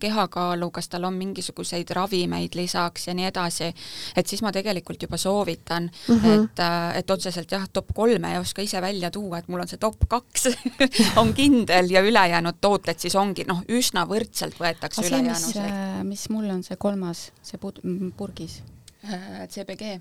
kehakaalu, 0.00 0.70
kas 0.70 0.88
tal 0.88 1.04
on 1.04 1.14
mingisuguseid 1.14 1.90
ravimeid 1.90 2.54
lisaks 2.54 3.06
ja 3.06 3.14
nii 3.14 3.24
edasi, 3.24 3.72
et 4.16 4.26
siis 4.26 4.42
ma 4.42 4.52
tegelikult 4.52 5.02
juba 5.02 5.16
soovitan 5.16 5.90
mm, 6.08 6.18
-hmm. 6.18 6.44
et, 6.44 6.60
et 6.98 7.10
otseselt 7.10 7.50
jah, 7.50 7.68
top 7.72 7.94
kolme 7.94 8.32
ei 8.32 8.38
oska 8.38 8.62
ise 8.62 8.80
välja 8.80 9.10
tuua, 9.10 9.38
et 9.38 9.48
mul 9.48 9.60
on 9.60 9.68
see 9.68 9.78
top 9.78 9.96
kaks 10.08 10.41
üks 10.50 11.12
on 11.20 11.32
kindel 11.36 11.90
ja 11.92 12.02
ülejäänud 12.04 12.60
tooted 12.60 12.98
siis 13.02 13.16
ongi 13.18 13.46
noh, 13.48 13.64
üsna 13.68 14.06
võrdselt 14.08 14.58
võetakse 14.60 15.06
ülejäänuseid. 15.06 15.64
mis, 15.64 15.72
äh, 15.72 16.00
mis 16.06 16.28
mul 16.34 16.48
on 16.52 16.62
see 16.66 16.78
kolmas, 16.80 17.30
see 17.42 17.60
pud-, 17.62 17.82
purgis 18.16 18.60
äh,? 19.04 19.44
CBG 19.48 20.00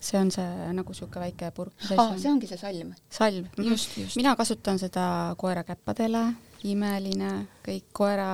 see 0.00 0.20
on 0.20 0.30
see 0.32 0.44
nagu 0.74 0.92
niisugune 0.92 1.24
väike 1.26 1.50
purk. 1.54 1.74
aa, 1.96 2.14
see 2.18 2.30
ongi 2.30 2.48
see 2.48 2.60
salm? 2.60 2.94
salm, 3.10 3.48
just, 3.70 3.96
just. 3.98 4.16
mina 4.16 4.34
kasutan 4.36 4.78
seda 4.80 5.04
koerakäppadele, 5.40 6.22
imeline, 6.70 7.32
kõik 7.66 7.90
koera 7.96 8.30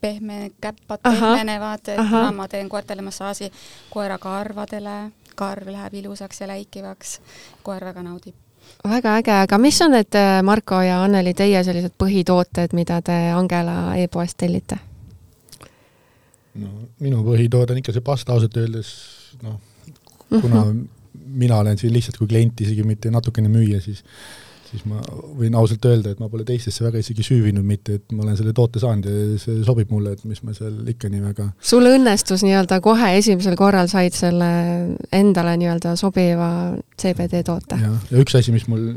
pehme, 0.00 0.52
käppad 0.62 1.02
pehmenevad, 1.06 1.92
kuna 1.98 2.30
ma 2.36 2.48
teen 2.50 2.70
koertele 2.72 3.04
massaaži, 3.06 3.50
koera 3.90 4.18
karvadele, 4.22 4.96
karv 5.38 5.72
läheb 5.74 6.00
ilusaks 6.02 6.42
ja 6.44 6.52
läikivaks, 6.54 7.18
koer 7.66 7.90
väga 7.90 8.06
naudib 8.06 8.41
väga 8.84 9.16
äge, 9.20 9.34
aga 9.46 9.58
mis 9.58 9.80
on 9.82 9.94
need, 9.96 10.14
äh, 10.18 10.42
Marko 10.42 10.80
ja 10.82 11.02
Anneli, 11.04 11.34
teie 11.34 11.64
sellised 11.64 11.94
põhitooted, 11.98 12.74
mida 12.76 13.00
te 13.02 13.18
Angela 13.34 13.96
e-poest 13.96 14.38
tellite? 14.38 14.78
no 16.54 16.68
minu 17.00 17.22
põhitoode 17.24 17.72
on 17.72 17.80
ikka 17.80 17.94
see 17.96 18.04
pasta 18.04 18.34
ausalt 18.34 18.56
öeldes, 18.60 18.88
noh, 19.42 19.58
kuna 20.28 20.64
mm 20.64 20.72
-hmm. 20.72 20.88
mina 21.42 21.58
olen 21.58 21.78
siin 21.78 21.92
lihtsalt 21.92 22.18
kui 22.18 22.28
klient, 22.28 22.60
isegi 22.60 22.82
mitte 22.84 23.10
natukene 23.10 23.48
müüja, 23.48 23.80
siis 23.80 24.04
siis 24.72 24.86
ma 24.88 25.00
võin 25.38 25.54
ausalt 25.58 25.84
öelda, 25.88 26.14
et 26.14 26.22
ma 26.22 26.30
pole 26.32 26.46
teistesse 26.48 26.84
väga 26.84 27.02
isegi 27.02 27.24
süüvinud, 27.26 27.64
mitte 27.66 27.98
et 28.00 28.16
ma 28.16 28.24
olen 28.26 28.38
selle 28.38 28.54
toote 28.56 28.80
saanud 28.82 29.08
ja 29.08 29.38
see 29.42 29.60
sobib 29.66 29.92
mulle, 29.92 30.16
et 30.16 30.24
mis 30.28 30.42
ma 30.46 30.56
seal 30.56 30.80
ikka 30.94 31.12
nii 31.12 31.22
väga 31.26 31.48
sul 31.72 31.88
õnnestus 31.90 32.44
nii-öelda 32.46 32.80
kohe 32.84 33.12
esimesel 33.20 33.56
korral 33.60 33.90
said 33.92 34.16
selle 34.16 34.50
endale 35.12 35.56
nii-öelda 35.60 35.96
sobiva 36.00 36.50
CBD 36.96 37.44
toote? 37.46 37.80
jah, 37.80 37.98
ja 38.10 38.22
üks 38.24 38.38
asi, 38.38 38.54
mis 38.54 38.68
mul 38.70 38.94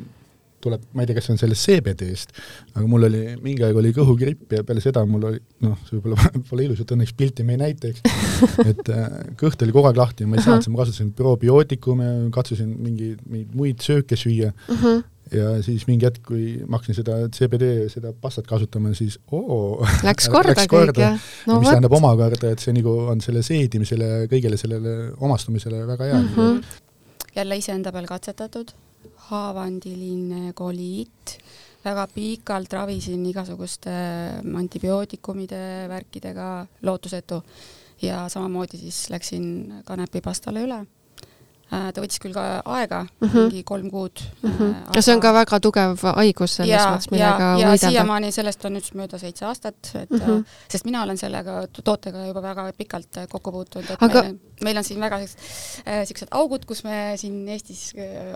tuleb, 0.66 0.86
ma 0.96 1.04
ei 1.04 1.10
tea, 1.10 1.18
kas 1.18 1.28
see 1.28 1.36
on 1.36 1.42
sellest 1.42 1.68
CBD-st, 1.68 2.38
aga 2.74 2.86
mul 2.90 3.08
oli, 3.08 3.22
mingi 3.44 3.66
aeg 3.66 3.78
oli 3.78 3.92
kõhugripp 3.96 4.56
ja 4.58 4.64
peale 4.66 4.82
seda 4.84 5.04
mul 5.10 5.28
oli, 5.30 5.42
noh, 5.66 5.76
see 5.86 5.98
võib-olla 6.00 6.32
pole 6.50 6.66
ilus, 6.66 6.82
et 6.82 6.94
õnneks 6.96 7.16
pilti 7.18 7.46
me 7.46 7.58
ei 7.58 7.62
näita, 7.62 7.92
eks, 7.92 8.06
et 8.72 8.94
äh, 8.94 9.18
kõht 9.40 9.62
oli 9.66 9.76
kogu 9.76 9.92
aeg 9.92 10.00
lahti 10.00 10.26
ja 10.26 10.32
ma 10.32 10.40
ei 10.40 10.46
saanud, 10.46 10.70
ma 10.74 10.82
kasutasin 10.82 11.12
probiootikume, 11.18 12.14
katsusin 12.36 12.72
mingi, 12.72 13.14
mingeid 13.28 13.60
muid 13.60 13.86
sööke 13.86 14.18
süüa 14.20 14.54
uh. 14.56 14.80
-huh 14.80 15.04
ja 15.34 15.56
siis 15.66 15.86
mingi 15.90 16.06
hetk, 16.06 16.22
kui 16.28 16.46
ma 16.66 16.78
hakkasin 16.78 17.00
seda 17.00 17.18
CBD, 17.34 17.88
seda 17.92 18.12
pastat 18.22 18.48
kasutama, 18.50 18.94
siis 18.98 19.18
oo 19.34 19.84
läks 20.06 20.30
korda 20.34 20.54
läks 20.54 20.70
kõik, 20.72 21.00
jah? 21.02 21.20
no 21.50 21.60
mis 21.62 21.72
tähendab 21.72 21.96
omakorda, 21.98 22.52
et 22.54 22.64
see 22.64 22.76
nagu 22.76 22.94
on 23.14 23.22
selle 23.26 23.42
seedimisele 23.46 24.26
kõigele 24.32 24.60
sellele 24.62 24.96
omastumisele 25.18 25.84
väga 25.90 26.10
hea 26.12 26.20
mm. 26.20 26.34
-hmm. 26.36 26.82
jälle 27.40 27.58
iseenda 27.62 27.94
peal 27.96 28.10
katsetatud, 28.10 28.74
haavandiline 29.30 30.54
koliit, 30.54 31.38
väga 31.86 32.08
pikalt 32.14 32.74
ravisin 32.74 33.26
igasuguste 33.26 33.96
antibiootikumide 34.62 35.90
värkidega, 35.90 36.68
lootusetu. 36.82 37.44
ja 38.02 38.30
samamoodi 38.30 38.78
siis 38.78 39.10
läksin 39.10 39.74
kanepipastale 39.86 40.62
üle 40.62 40.86
ta 41.70 42.02
võttis 42.02 42.22
küll 42.22 42.34
ka 42.36 42.62
aega 42.78 43.02
mm, 43.04 43.28
-hmm. 43.28 43.48
mingi 43.50 43.64
kolm 43.64 43.90
kuud 43.90 44.22
mm. 44.22 44.52
-hmm. 44.52 44.74
Aga... 44.86 44.96
ja 44.96 45.02
see 45.02 45.16
on 45.16 45.22
ka 45.22 45.34
väga 45.34 45.60
tugev 45.60 46.04
haigus 46.16 46.58
selles 46.60 46.86
mõttes, 46.86 47.12
millega 47.12 47.48
ja, 47.60 47.72
võidelda. 47.72 47.90
siiamaani 47.90 48.32
sellest 48.32 48.66
on 48.66 48.78
nüüd 48.78 48.90
mööda 49.02 49.20
seitse 49.20 49.46
aastat, 49.46 49.92
et 49.94 50.10
mm 50.10 50.20
-hmm. 50.20 50.44
sest 50.72 50.86
mina 50.86 51.04
olen 51.04 51.18
sellega 51.18 51.66
tootega 51.84 52.26
juba 52.28 52.42
väga 52.42 52.72
pikalt 52.78 53.18
äh, 53.18 53.28
kokku 53.30 53.52
puutunud, 53.52 53.98
aga... 54.00 54.22
meil, 54.22 54.38
meil 54.64 54.78
on 54.78 54.86
siin 54.88 55.00
väga 55.02 55.20
niisugused 55.20 56.30
äh, 56.30 56.38
augud, 56.40 56.66
kus 56.68 56.84
me 56.86 57.16
siin 57.20 57.44
Eestis 57.52 57.90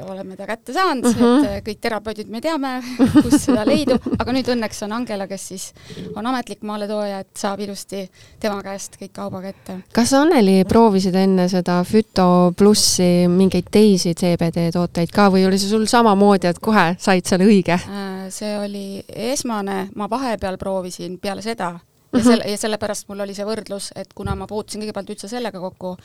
oleme 0.04 0.36
ta 0.38 0.48
kätte 0.50 0.74
saanud 0.76 1.08
mm, 1.08 1.20
-hmm. 1.20 1.46
et 1.58 1.66
kõik 1.68 1.80
terapeudid 1.82 2.30
me 2.30 2.42
teame, 2.44 2.74
kus 3.24 3.46
seda 3.46 3.64
leidub, 3.68 4.04
aga 4.20 4.36
nüüd 4.36 4.52
õnneks 4.56 4.84
on 4.86 4.96
Angela, 5.00 5.28
kes 5.28 5.48
siis 5.54 5.70
on 6.16 6.26
ametlik 6.26 6.64
maaletooja, 6.68 7.20
et 7.24 7.32
saab 7.40 7.64
ilusti 7.64 8.04
tema 8.40 8.62
käest 8.64 9.00
kõik 9.02 9.14
kauba 9.16 9.42
kätte. 9.42 9.80
kas 9.94 10.14
Anneli 10.14 10.64
proovisid 10.68 11.16
enne 11.16 11.48
seda 11.50 11.80
Füto 11.88 12.54
plussi 12.58 13.28
mingeid 13.32 13.72
teisi 13.72 14.14
CBD 14.14 14.70
tooteid 14.74 15.12
ka 15.16 15.30
või 15.32 15.48
oli 15.48 15.60
see 15.60 15.72
sul 15.72 15.86
samamoodi, 15.86 16.48
et 16.48 16.60
kohe 16.60 16.96
said 17.00 17.26
selle 17.26 17.48
õige? 17.48 17.80
Äh, 17.80 18.28
see 18.30 18.58
oli 18.60 19.04
esmane, 19.08 19.88
ma 19.96 20.10
vahepeal 20.10 20.58
proovisin 20.58 21.20
peale 21.20 21.42
seda 21.46 21.78
ja 22.12 22.20
mhm. 22.20 22.28
selle, 22.28 22.44
ja 22.50 22.58
sellepärast 22.58 23.08
mul 23.10 23.24
oli 23.26 23.36
see 23.38 23.46
võrdlus, 23.46 23.92
et 24.00 24.14
kuna 24.18 24.36
ma 24.38 24.48
puutusin 24.50 24.82
kõigepealt 24.84 25.12
üldse 25.14 25.30
sellega 25.30 25.62
kokku, 25.62 25.96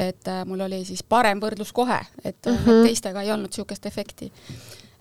et 0.00 0.28
äh, 0.28 0.42
mul 0.48 0.64
oli 0.66 0.82
siis 0.84 1.02
parem 1.08 1.40
võrdlus 1.40 1.72
kohe, 1.72 2.00
et 2.24 2.36
mm 2.46 2.58
-hmm. 2.58 2.88
teistega 2.88 3.22
ei 3.22 3.32
olnud 3.32 3.52
niisugust 3.52 3.86
efekti. 3.86 4.32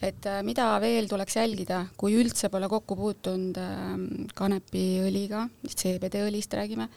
et 0.02 0.26
äh, 0.26 0.44
mida 0.44 0.80
veel 0.82 1.08
tuleks 1.08 1.36
jälgida, 1.36 1.86
kui 1.98 2.16
üldse 2.16 2.50
pole 2.50 2.70
kokku 2.70 2.96
puutunud 2.96 3.58
äh, 3.58 3.76
kanepiõliga, 4.36 5.50
CBD 5.68 6.24
õlist 6.30 6.54
räägime, 6.54 6.90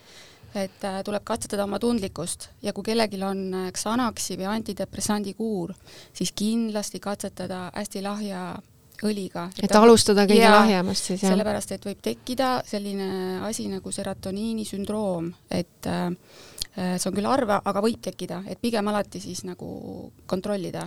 et 0.54 0.80
tuleb 1.04 1.24
katsetada 1.24 1.64
oma 1.64 1.78
tundlikkust 1.78 2.48
ja 2.62 2.72
kui 2.72 2.82
kellelgi 2.82 3.22
on 3.22 3.70
Xanaxi 3.72 4.38
või 4.38 4.46
antidepressandi 4.46 5.34
kuur, 5.34 5.74
siis 6.12 6.32
kindlasti 6.32 7.00
katsetada 7.00 7.70
hästi 7.74 8.02
lahja 8.02 8.56
õliga. 9.04 9.48
et 9.62 9.74
alustada 9.76 10.26
kõige 10.28 10.50
lahjemast 10.50 11.10
siis, 11.10 11.22
jah? 11.22 11.34
sellepärast, 11.34 11.72
et 11.76 11.88
võib 11.88 12.00
tekkida 12.02 12.52
selline 12.66 13.40
asi 13.48 13.68
nagu 13.72 13.92
serotoniini 13.92 14.64
sündroom, 14.68 15.32
et 15.50 15.90
äh, 15.90 16.06
äh 16.76 16.96
see 16.96 17.10
on 17.10 17.18
küll 17.18 17.28
harva, 17.28 17.60
aga 17.64 17.82
võib 17.84 18.00
tekkida, 18.04 18.42
et 18.48 18.60
pigem 18.60 18.88
alati 18.88 19.20
siis 19.20 19.44
nagu 19.44 20.12
kontrollida 20.26 20.86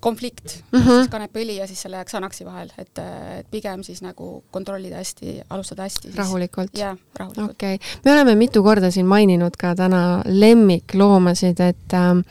konflikt 0.00 0.62
mm, 0.72 0.78
-hmm. 0.78 0.98
siis 0.98 1.08
kanepiõli 1.12 1.56
ja 1.56 1.66
siis 1.66 1.82
selle 1.82 2.02
Xanaxi 2.04 2.44
vahel, 2.44 2.72
et, 2.78 2.98
et 3.38 3.46
pigem 3.50 3.82
siis 3.82 4.02
nagu 4.02 4.42
kontrollida 4.50 4.96
hästi, 4.96 5.40
alustada 5.50 5.82
hästi. 5.82 6.12
rahulikult? 6.16 6.74
jah, 6.78 6.96
rahulikult. 7.16 7.50
okei 7.50 7.74
okay., 7.74 8.00
me 8.04 8.12
oleme 8.12 8.34
mitu 8.34 8.62
korda 8.62 8.90
siin 8.90 9.06
maininud 9.06 9.56
ka 9.58 9.74
täna 9.74 10.22
lemmikloomasid, 10.26 11.60
et 11.60 11.94
äh, 11.94 12.22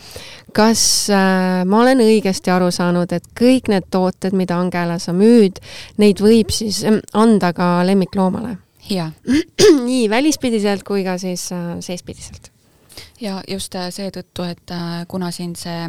kas 0.53 0.83
äh, 1.09 1.65
ma 1.65 1.81
olen 1.81 2.03
õigesti 2.05 2.51
aru 2.53 2.71
saanud, 2.71 3.11
et 3.11 3.31
kõik 3.39 3.69
need 3.69 3.89
tooted, 3.91 4.33
mida 4.33 4.59
Angela 4.59 4.99
sa 4.99 5.13
müüd, 5.13 5.61
neid 5.97 6.21
võib 6.21 6.53
siis 6.53 6.83
anda 7.13 7.53
ka 7.53 7.79
lemmikloomale? 7.85 8.57
jaa. 8.89 9.11
nii 9.89 10.09
välispidiselt 10.09 10.83
kui 10.83 11.03
ka 11.03 11.17
siis 11.17 11.51
äh, 11.51 11.75
seespidiselt 11.85 12.51
ja 13.21 13.39
just 13.47 13.75
äh, 13.75 13.89
seetõttu, 13.93 14.43
et 14.47 14.71
äh, 14.71 15.05
kuna 15.07 15.31
siin 15.35 15.55
see, 15.59 15.87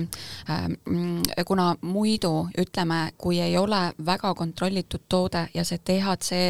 äh, 0.50 0.66
mm, 0.68 1.44
kuna 1.46 1.70
muidu 1.82 2.48
ütleme, 2.58 3.00
kui 3.18 3.40
ei 3.40 3.56
ole 3.58 3.80
väga 4.06 4.32
kontrollitud 4.34 5.06
toode 5.08 5.46
ja 5.54 5.64
see 5.64 5.80
DHC 5.86 6.40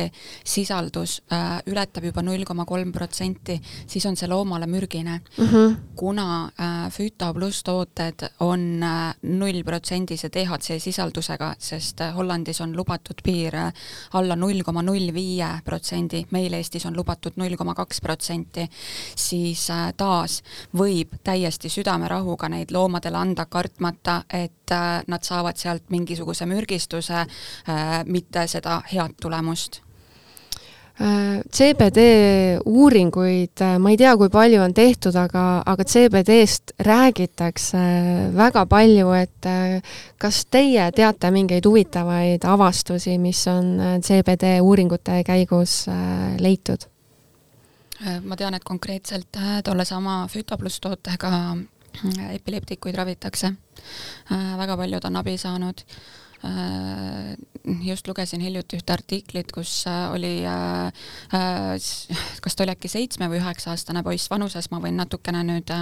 sisaldus 0.45 1.21
ületab 1.69 2.05
juba 2.05 2.23
null 2.25 2.45
koma 2.49 2.65
kolm 2.69 2.93
protsenti, 2.93 3.59
siis 3.87 4.07
on 4.07 4.17
see 4.17 4.29
loomale 4.29 4.67
mürgine 4.67 5.21
mm. 5.21 5.47
-hmm. 5.47 5.77
kuna 5.97 6.51
Füto 6.91 7.33
pluss 7.35 7.63
tooted 7.63 8.29
on 8.41 8.81
nullprotsendise 9.23 10.29
DHC 10.29 10.79
sisaldusega, 10.81 11.55
sest 11.59 12.01
Hollandis 12.15 12.61
on 12.61 12.77
lubatud 12.77 13.21
piir 13.23 13.55
alla 14.13 14.37
null 14.37 14.63
koma 14.63 14.83
null 14.83 15.13
viie 15.15 15.49
protsendi, 15.65 16.27
meil 16.31 16.53
Eestis 16.53 16.87
on 16.87 16.97
lubatud 16.97 17.33
null 17.37 17.57
koma 17.57 17.75
kaks 17.75 18.01
protsenti, 18.01 18.69
siis 19.17 19.69
taas 19.97 20.43
võib 20.77 21.19
täiesti 21.25 21.71
südamerahuga 21.73 22.49
neid 22.53 22.73
loomadele 22.75 23.21
anda, 23.21 23.47
kartmata, 23.51 24.23
et 24.33 24.73
äh, 24.75 24.89
nad 25.07 25.27
saavad 25.27 25.59
sealt 25.61 25.89
mingisuguse 25.91 26.47
mürgistuse, 26.47 27.25
äh, 27.25 27.95
mitte 28.07 28.47
seda 28.51 28.81
head 28.93 29.17
tulemust 29.21 29.81
äh, 31.01 31.41
CBD 31.53 32.05
uuringuid, 32.67 33.65
ma 33.79 33.91
ei 33.91 33.99
tea, 34.01 34.15
kui 34.21 34.31
palju 34.33 34.63
on 34.63 34.75
tehtud, 34.77 35.17
aga, 35.17 35.47
aga 35.67 35.85
CBD-st 35.85 36.77
räägitakse 36.87 37.83
väga 38.37 38.67
palju, 38.71 39.11
et 39.19 39.51
kas 40.21 40.45
teie 40.51 40.91
teate 40.97 41.33
mingeid 41.35 41.67
huvitavaid 41.67 42.47
avastusi, 42.47 43.19
mis 43.19 43.43
on 43.51 43.77
CBD 44.05 44.59
uuringute 44.61 45.23
käigus 45.27 45.85
leitud? 46.39 46.91
Äh, 48.07 48.21
ma 48.25 48.37
tean, 48.37 48.55
et 48.57 48.65
konkreetselt 48.65 49.37
äh, 49.37 49.61
tollesama 49.63 50.27
Fütopluss 50.29 50.81
tootega 50.81 51.57
äh, 52.17 52.35
epileptikuid 52.35 52.97
ravitakse. 52.97 53.53
väga 54.31 54.77
paljud 54.77 55.05
on 55.05 55.17
abi 55.17 55.39
saanud 55.39 55.81
just 57.85 58.09
lugesin 58.09 58.41
hiljuti 58.41 58.79
ühte 58.79 58.93
artiklit, 58.93 59.53
kus 59.53 59.85
äh, 59.89 60.13
oli, 60.15 60.33
äh, 60.47 60.93
kas 62.41 62.57
ta 62.57 62.65
oli 62.65 62.75
äkki 62.75 62.89
seitsme 62.89 63.29
või 63.31 63.41
üheksa 63.41 63.75
aastane 63.75 64.03
poiss 64.07 64.31
vanuses, 64.31 64.71
ma 64.73 64.81
võin 64.83 64.97
natukene 64.97 65.43
nüüd 65.47 65.73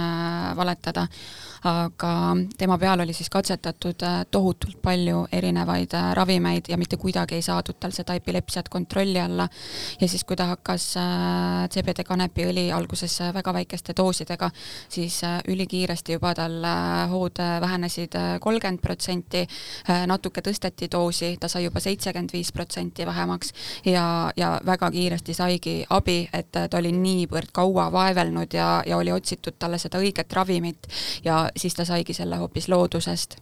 valetada, 0.57 1.05
aga 1.67 2.11
tema 2.57 2.77
peal 2.79 3.03
oli 3.03 3.13
siis 3.15 3.29
katsetatud 3.31 4.03
tohutult 4.31 4.79
palju 4.83 5.25
erinevaid 5.35 5.95
ravimeid 6.15 6.69
ja 6.71 6.77
mitte 6.79 6.99
kuidagi 6.99 7.39
ei 7.39 7.45
saadud 7.45 7.79
tal 7.79 7.95
seda 7.95 8.15
epilepsiat 8.19 8.69
kontrolli 8.69 9.19
alla. 9.19 9.47
ja 10.01 10.07
siis, 10.07 10.23
kui 10.23 10.35
ta 10.39 10.49
hakkas 10.53 10.93
CBD 11.73 12.03
kanepiõli 12.07 12.69
alguses 12.75 13.19
väga 13.33 13.53
väikeste 13.53 13.95
doosidega, 13.97 14.51
siis 14.89 15.21
ülikiiresti 15.47 16.17
juba 16.17 16.33
tal 16.35 16.59
hood 17.11 17.39
vähenesid 17.61 18.15
kolmkümmend 18.39 18.81
protsenti, 18.81 19.45
natuke 20.07 20.41
tõsteti 20.49 20.89
doosi, 20.91 21.35
ta 21.39 21.47
sai 21.47 21.63
juba 21.67 21.79
seitsekümmend 21.83 22.33
viis 22.33 22.51
protsenti 22.51 23.05
vähemaks 23.05 23.53
ja, 23.85 24.05
ja 24.37 24.55
väga 24.65 24.91
kiiresti 24.91 25.33
saigi 25.37 25.75
abi, 25.89 26.21
et 26.33 26.51
ta 26.51 26.81
oli 26.81 26.91
niivõrd 26.95 27.53
kaua 27.53 27.89
vaevelnud 27.93 28.53
ja, 28.53 28.71
ja 28.87 28.97
oli 28.97 29.13
otsitud 29.15 29.59
talle 29.59 29.77
seda 29.81 30.01
õiget 30.01 30.33
ravimit 30.33 30.89
ja 31.23 31.45
siis 31.57 31.77
ta 31.77 31.85
saigi 31.85 32.17
selle 32.17 32.41
hoopis 32.41 32.69
loodusest 32.69 33.39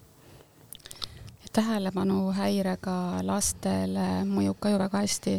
tähelepanuhäirega 1.58 2.96
lastele 3.26 4.08
mõjub 4.30 4.60
ka 4.62 4.72
ju 4.72 4.80
väga 4.82 5.04
hästi, 5.04 5.36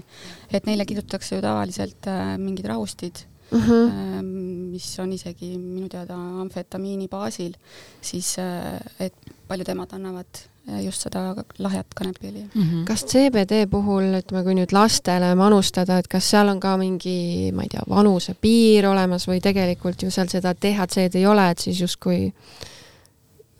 et 0.50 0.68
neile 0.68 0.86
kirjutatakse 0.88 1.36
ju 1.36 1.44
tavaliselt 1.44 2.08
äh, 2.10 2.34
mingid 2.40 2.66
rahustid 2.70 3.22
mm, 3.50 3.60
-hmm. 3.60 4.30
mis 4.72 4.88
on 4.98 5.12
isegi 5.12 5.56
minu 5.58 5.88
teada 5.88 6.16
amfetamiini 6.42 7.08
baasil, 7.08 7.54
siis 8.00 8.36
äh, 8.38 8.80
et 9.00 9.14
paljud 9.48 9.68
emad 9.68 9.92
annavad 9.92 10.42
just 10.84 11.06
seda 11.06 11.22
lahjat 11.58 11.94
kanepiõli 11.96 12.42
mm. 12.44 12.62
-hmm. 12.62 12.84
kas 12.88 13.04
CBD 13.08 13.64
puhul, 13.70 14.10
ütleme, 14.20 14.44
kui 14.44 14.54
nüüd 14.58 14.72
lastele 14.72 15.34
manustada, 15.34 15.98
et 15.98 16.08
kas 16.08 16.30
seal 16.30 16.48
on 16.48 16.60
ka 16.60 16.76
mingi, 16.76 17.52
ma 17.56 17.64
ei 17.64 17.72
tea, 17.72 17.82
vanusepiir 17.88 18.86
olemas 18.86 19.28
või 19.28 19.40
tegelikult 19.40 20.02
ju 20.02 20.10
seal 20.10 20.28
seda 20.28 20.54
DHC-d 20.54 21.18
ei 21.18 21.26
ole, 21.26 21.50
et 21.50 21.58
siis 21.58 21.80
justkui 21.80 22.32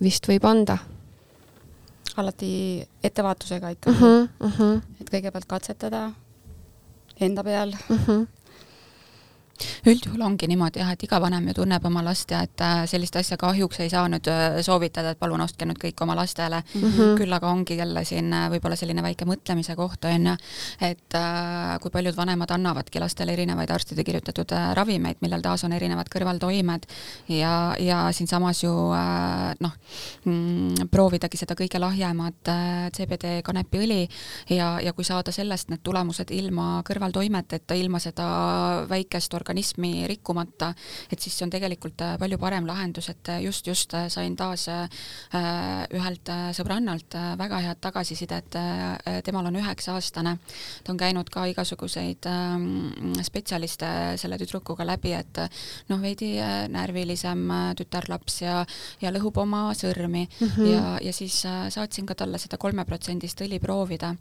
vist 0.00 0.28
võib 0.28 0.44
anda? 0.44 0.78
alati 2.18 2.82
ettevaatusega 3.04 3.68
ikkagi 3.70 3.96
uh. 3.96 4.00
-huh, 4.02 4.28
uh 4.46 4.58
-huh. 4.58 4.80
et 5.00 5.10
kõigepealt 5.10 5.46
katsetada 5.46 6.10
enda 7.20 7.44
peal 7.44 7.76
uh, 7.90 8.08
-huh 8.08 8.26
üldjuhul 9.88 10.22
ongi 10.24 10.48
niimoodi 10.50 10.82
jah, 10.82 10.92
et 10.94 11.02
iga 11.04 11.20
vanem 11.22 11.48
ju 11.50 11.54
tunneb 11.60 11.84
oma 11.88 12.02
last 12.06 12.30
ja 12.32 12.42
et 12.46 12.62
äh, 12.64 12.82
sellist 12.90 13.16
asja 13.18 13.38
kahjuks 13.40 13.80
ei 13.84 13.90
saa 13.92 14.06
nüüd 14.10 14.28
äh, 14.30 14.58
soovitada, 14.64 15.12
et 15.14 15.20
palun 15.20 15.42
ostke 15.44 15.66
nüüd 15.68 15.80
kõik 15.82 16.02
oma 16.04 16.16
lastele 16.18 16.62
mm. 16.62 16.82
-hmm. 16.82 17.16
küll 17.18 17.32
aga 17.34 17.50
ongi 17.50 17.78
jälle 17.78 18.04
siin 18.04 18.32
äh, 18.32 18.48
võib-olla 18.52 18.76
selline 18.76 19.02
väike 19.02 19.26
mõtlemise 19.28 19.76
koht 19.76 20.04
on 20.04 20.26
ju, 20.32 20.36
et 20.80 21.16
kui 21.82 21.90
paljud 21.90 22.16
vanemad 22.16 22.50
annavadki 22.50 23.00
lastele 23.00 23.32
erinevaid 23.32 23.70
arstide 23.70 24.04
kirjutatud 24.04 24.52
ravimeid, 24.74 25.16
millel 25.20 25.42
taas 25.42 25.64
on 25.64 25.72
erinevad 25.72 26.08
kõrvaltoimed 26.12 26.86
ja, 27.28 27.74
ja 27.78 27.98
siinsamas 28.12 28.62
ju 28.62 28.72
noh 29.60 29.72
mm,, 30.24 30.88
proovidagi 30.90 31.36
seda 31.36 31.54
kõige 31.58 31.80
lahjemat 31.80 32.52
CBD 32.96 33.42
kanepiõli 33.44 34.08
ja, 34.50 34.78
ja 34.80 34.92
kui 34.92 35.04
saada 35.04 35.32
sellest 35.32 35.70
need 35.70 35.82
tulemused 35.82 36.30
ilma 36.30 36.82
kõrvaltoimeteta, 36.86 37.74
ilma 37.74 37.98
seda 37.98 38.28
väikest 38.88 39.34
organismi 39.34 39.47
organismi 39.48 40.06
rikkumata, 40.10 40.72
et 41.10 41.20
siis 41.20 41.36
see 41.38 41.46
on 41.46 41.52
tegelikult 41.52 42.02
palju 42.20 42.38
parem 42.38 42.66
lahendus, 42.68 43.08
et 43.08 43.30
just, 43.42 43.66
just 43.66 43.94
sain 44.12 44.36
taas 44.36 44.66
ühelt 44.68 46.30
sõbrannalt 46.56 47.16
väga 47.40 47.60
head 47.64 47.80
tagasisidet, 47.80 48.58
temal 49.24 49.48
on 49.48 49.56
üheksa-aastane, 49.60 50.34
ta 50.84 50.92
on 50.92 51.00
käinud 51.00 51.30
ka 51.32 51.46
igasuguseid 51.48 52.28
ähm, 52.28 53.14
spetsialiste 53.24 53.88
selle 54.20 54.38
tüdrukuga 54.40 54.86
läbi, 54.86 55.14
et 55.16 55.40
noh, 55.88 56.00
veidi 56.02 56.34
närvilisem 56.72 57.46
tütarlaps 57.78 58.42
ja, 58.44 58.60
ja 59.00 59.12
lõhub 59.14 59.40
oma 59.44 59.68
sõrmi. 59.78 60.26
Mm 60.28 60.48
-hmm. 60.48 60.72
ja, 60.72 60.98
ja 61.08 61.12
siis 61.12 61.40
saatsin 61.44 62.06
ka 62.06 62.14
talle 62.14 62.38
seda 62.38 62.58
kolmeprotsendist 62.60 63.40
õli 63.46 63.60
proovida. 63.60 64.14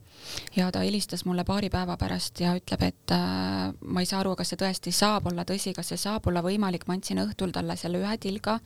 Ja 0.55 0.71
ta 0.71 0.79
helistas 0.79 1.25
mulle 1.25 1.43
paari 1.43 1.69
päeva 1.69 1.97
pärast 1.97 2.39
ja 2.39 2.55
ütleb, 2.57 2.83
et 2.83 3.11
äh, 3.11 3.73
ma 3.81 3.99
ei 3.99 4.05
saa 4.05 4.19
aru, 4.19 4.35
kas 4.35 4.49
see 4.49 4.57
tõesti 4.57 4.91
saab 4.91 5.16
olla 5.25 5.43
tõsi, 5.47 5.73
kas 5.75 5.91
see 5.91 5.99
saab 5.99 6.27
olla 6.29 6.41
võimalik, 6.45 6.85
ma 6.87 6.95
andsin 6.97 7.19
õhtul 7.21 7.51
talle 7.55 7.75
selle 7.79 8.01
ühe 8.01 8.17
tilga. 8.21 8.59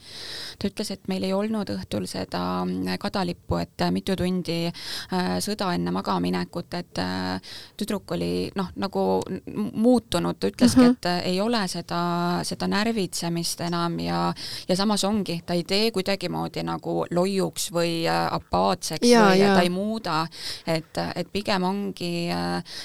ta 0.59 0.67
ütles, 0.67 0.91
et 0.91 1.07
meil 1.07 1.23
ei 1.23 1.33
olnud 1.33 1.69
õhtul 1.69 2.07
seda 2.09 2.41
äh, 2.65 2.97
kadalippu, 2.99 3.57
et 3.61 3.81
äh, 3.81 3.91
mitu 3.91 4.15
tundi 4.19 4.65
äh, 4.67 5.37
sõda 5.43 5.71
enne 5.75 5.91
magamaminekut, 5.95 6.73
et 6.73 7.01
tüdruk 7.77 8.11
oli 8.15 8.49
noh, 8.55 8.71
nagu 8.81 9.03
muutunud, 9.73 10.37
ta 10.39 10.49
ütleski 10.51 10.81
mm, 10.81 10.87
-hmm. 10.87 11.21
et 11.21 11.27
ei 11.31 11.41
ole 11.41 11.61
seda, 11.67 12.01
seda 12.47 12.67
närvitsemist 12.67 13.61
enam 13.61 13.99
ja, 13.99 14.33
ja 14.67 14.75
samas 14.75 15.03
ongi, 15.03 15.41
ta 15.45 15.53
ei 15.53 15.63
tee 15.63 15.91
kuidagimoodi 15.91 16.63
nagu 16.63 17.05
loiuks 17.11 17.71
või 17.71 18.05
apaatseks 18.07 19.07
ja, 19.07 19.25
või 19.29 19.39
ja. 19.39 19.55
ta 19.55 19.61
ei 19.61 19.69
muuda, 19.69 20.27
et, 20.67 20.97
et 21.15 21.31
pigem 21.31 21.63
ongi 21.63 22.29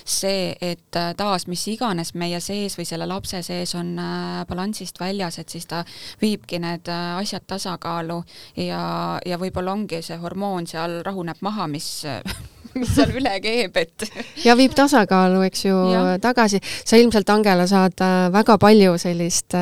see, 0.05 0.57
et 0.61 1.01
taas, 1.17 1.47
mis 1.47 1.67
iganes 1.69 2.15
meie 2.15 2.41
sees 2.41 2.79
või 2.79 2.87
selle 2.89 3.07
lapse 3.07 3.43
sees 3.43 3.56
on 3.79 3.95
äh, 3.99 4.43
balansist 4.49 5.01
väljas, 5.01 5.39
et 5.39 5.49
siis 5.49 5.67
ta 5.67 5.85
viibki 6.21 6.61
need 6.63 6.89
asjad 6.93 7.47
tasakaalu 7.47 8.23
ja, 8.57 8.83
ja 9.27 9.39
võib-olla 9.41 9.73
ongi 9.73 10.03
see 10.03 10.19
hormoon 10.21 10.67
seal 10.67 11.01
rahuneb 11.07 11.41
maha, 11.41 11.67
mis 11.71 11.89
mis 12.81 12.93
seal 12.97 13.15
üle 13.17 13.35
keeb, 13.43 13.77
et 13.77 14.07
ja 14.45 14.57
viib 14.59 14.75
tasakaalu, 14.77 15.43
eks 15.49 15.65
ju, 15.67 15.77
tagasi. 16.23 16.61
sa 16.85 16.99
ilmselt, 17.01 17.31
Angela, 17.31 17.67
saad 17.67 18.01
väga 18.33 18.57
palju 18.63 18.97
sellist 19.01 19.55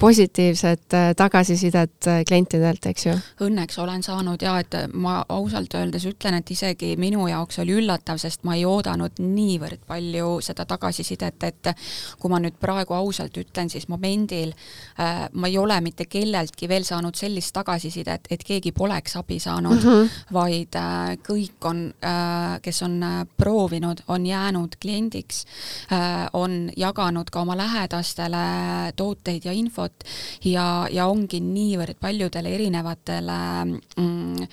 positiivset 0.00 0.96
tagasisidet 1.16 2.08
klientidelt, 2.28 2.86
eks 2.92 3.06
ju? 3.06 3.16
Õnneks 3.46 3.78
olen 3.82 4.02
saanud 4.02 4.42
ja 4.42 4.58
et 4.62 4.76
ma 4.92 5.20
ausalt 5.28 5.74
öeldes 5.78 6.06
ütlen, 6.08 6.38
et 6.38 6.50
isegi 6.54 6.94
minu 7.00 7.26
jaoks 7.30 7.60
oli 7.62 7.76
üllatav, 7.80 8.20
sest 8.22 8.44
ma 8.48 8.56
ei 8.58 8.64
oodanud 8.68 9.20
niivõrd 9.22 9.84
palju 9.88 10.38
seda 10.44 10.66
tagasisidet, 10.68 11.48
et 11.48 11.72
kui 12.20 12.32
ma 12.32 12.40
nüüd 12.42 12.56
praegu 12.60 12.96
ausalt 12.96 13.36
ütlen, 13.40 13.70
siis 13.72 13.88
momendil 13.90 14.52
äh, 14.52 15.26
ma 15.32 15.50
ei 15.50 15.58
ole 15.58 15.78
mitte 15.84 16.06
kelleltki 16.10 16.68
veel 16.70 16.86
saanud 16.86 17.16
sellist 17.18 17.54
tagasisidet, 17.56 18.28
et 18.30 18.44
keegi 18.46 18.72
poleks 18.76 19.16
abi 19.20 19.38
saanud 19.42 19.78
mm, 19.78 19.88
-hmm. 19.88 20.10
vaid 20.32 20.78
äh, 20.78 21.16
kõik 21.28 21.68
on 21.68 21.84
äh,, 22.04 22.41
kes 22.62 22.82
on 22.82 23.02
äh, 23.02 23.18
proovinud, 23.36 24.04
on 24.08 24.26
jäänud 24.26 24.76
kliendiks 24.82 25.44
äh,, 25.92 26.28
on 26.32 26.70
jaganud 26.76 27.30
ka 27.30 27.40
oma 27.40 27.56
lähedastele 27.56 28.92
tooteid 28.96 29.44
ja 29.44 29.52
infot 29.52 30.04
ja, 30.44 30.86
ja 30.90 31.06
ongi 31.06 31.40
niivõrd 31.40 31.98
paljudele 32.00 32.54
erinevatele 32.54 33.38
mm, 33.64 34.48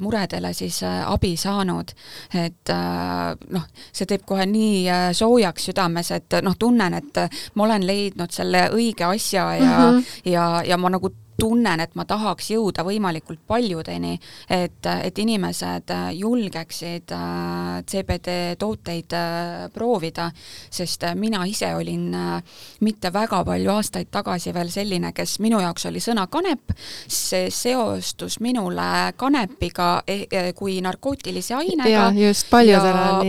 muredele 0.00 0.52
siis 0.54 0.82
äh, 0.82 1.02
abi 1.10 1.34
saanud, 1.36 1.94
et 2.34 2.70
äh, 2.70 3.34
noh, 3.54 3.66
see 3.92 4.08
teeb 4.08 4.24
kohe 4.28 4.46
nii 4.48 4.84
äh, 4.90 5.08
soojaks 5.16 5.70
südames, 5.70 6.10
et 6.14 6.38
noh, 6.42 6.56
tunnen, 6.58 6.94
et 7.00 7.22
ma 7.54 7.66
olen 7.68 7.86
leidnud 7.86 8.32
selle 8.34 8.68
õige 8.74 9.06
asja 9.08 9.50
ja 9.58 9.76
mm, 9.78 9.98
-hmm. 9.98 10.30
ja, 10.32 10.46
ja 10.66 10.78
ma 10.78 10.90
nagu 10.90 11.10
tunnen, 11.40 11.80
et 11.80 11.94
ma 11.94 12.04
tahaks 12.08 12.50
jõuda 12.54 12.84
võimalikult 12.86 13.40
paljudeni, 13.46 14.14
et, 14.48 14.86
et 14.86 15.18
inimesed 15.18 15.90
julgeksid 16.14 17.14
äh, 17.14 17.82
CBD 17.86 18.56
tooteid 18.58 19.16
äh, 19.16 19.66
proovida, 19.74 20.30
sest 20.70 21.06
mina 21.18 21.44
ise 21.48 21.72
olin 21.74 22.14
äh, 22.14 22.56
mitte 22.80 23.12
väga 23.12 23.42
palju 23.44 23.72
aastaid 23.74 24.10
tagasi 24.14 24.54
veel 24.54 24.70
selline, 24.72 25.12
kes 25.16 25.38
minu 25.44 25.60
jaoks 25.62 25.88
oli 25.90 26.02
sõna 26.02 26.26
kanep, 26.30 26.74
see 27.08 27.50
seostus 27.50 28.38
minule 28.44 29.12
kanepiga 29.16 29.88
eh, 30.06 30.26
eh, 30.30 30.50
kui 30.56 30.78
narkootilise 30.84 31.56
ainega 31.58 31.90
ja, 31.90 32.08
just, 32.28 32.52
ja 32.66 32.82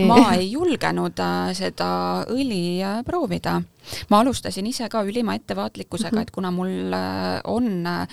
ma 0.06 0.20
ei 0.36 0.50
julgenud 0.52 1.22
seda 1.56 1.88
õli 2.32 2.80
proovida 3.06 3.60
ma 4.10 4.20
alustasin 4.20 4.66
ise 4.66 4.88
ka 4.88 5.02
ülima 5.02 5.34
ettevaatlikkusega 5.34 6.10
mm, 6.10 6.18
-hmm. 6.18 6.22
et 6.22 6.30
kuna 6.30 6.50
mul 6.50 6.92
äh, 6.92 7.40
on 7.44 7.86
äh, 7.86 8.06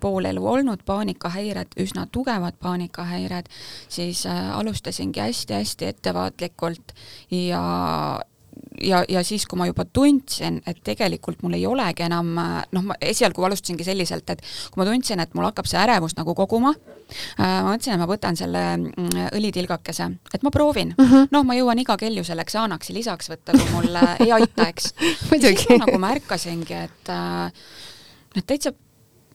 poolelu 0.00 0.46
olnud 0.46 0.84
paanikahäired, 0.86 1.76
üsna 1.80 2.06
tugevad 2.12 2.54
paanikahäired, 2.60 3.46
siis 3.88 4.26
äh, 4.26 4.58
alustasingi 4.58 5.20
hästi-hästi 5.20 5.84
ettevaatlikult 5.84 6.92
ja 7.30 7.62
ja, 8.82 9.02
ja 9.08 9.22
siis, 9.26 9.46
kui 9.48 9.58
ma 9.58 9.66
juba 9.68 9.84
tundsin, 9.84 10.60
et 10.66 10.80
tegelikult 10.84 11.42
mul 11.42 11.56
ei 11.58 11.66
olegi 11.66 12.06
enam 12.06 12.30
noh, 12.36 12.84
ma 12.84 12.96
esialgu 13.00 13.44
alustasingi 13.48 13.86
selliselt, 13.86 14.30
et 14.30 14.42
kui 14.70 14.82
ma 14.82 14.88
tundsin, 14.88 15.20
et 15.22 15.34
mul 15.34 15.48
hakkab 15.48 15.68
see 15.70 15.80
ärevus 15.80 16.16
nagu 16.18 16.34
koguma 16.38 16.74
äh,, 16.74 17.42
ma 17.42 17.72
mõtlesin, 17.72 17.96
et 17.96 18.02
ma 18.02 18.08
võtan 18.10 18.38
selle 18.38 18.64
mm, 18.76 19.28
õlitilgakese, 19.38 20.10
et 20.34 20.46
ma 20.46 20.52
proovin. 20.54 20.94
Mm 20.96 21.10
-hmm.. 21.10 21.30
noh, 21.34 21.46
ma 21.46 21.58
jõuan 21.58 21.82
iga 21.82 21.96
kell 22.00 22.16
ju 22.16 22.24
selle 22.24 22.46
Xanaxi 22.48 22.96
lisaks 22.96 23.30
võtta, 23.30 23.56
kui 23.56 23.70
mul 23.74 24.02
ei 24.24 24.32
aita, 24.32 24.68
eks. 24.68 24.92
Siis 25.48 25.68
ma 25.70 25.84
nagu 25.86 25.98
märkasingi, 26.02 26.74
et 26.74 27.12
äh, 27.12 27.52
et 28.36 28.46
täitsa 28.46 28.72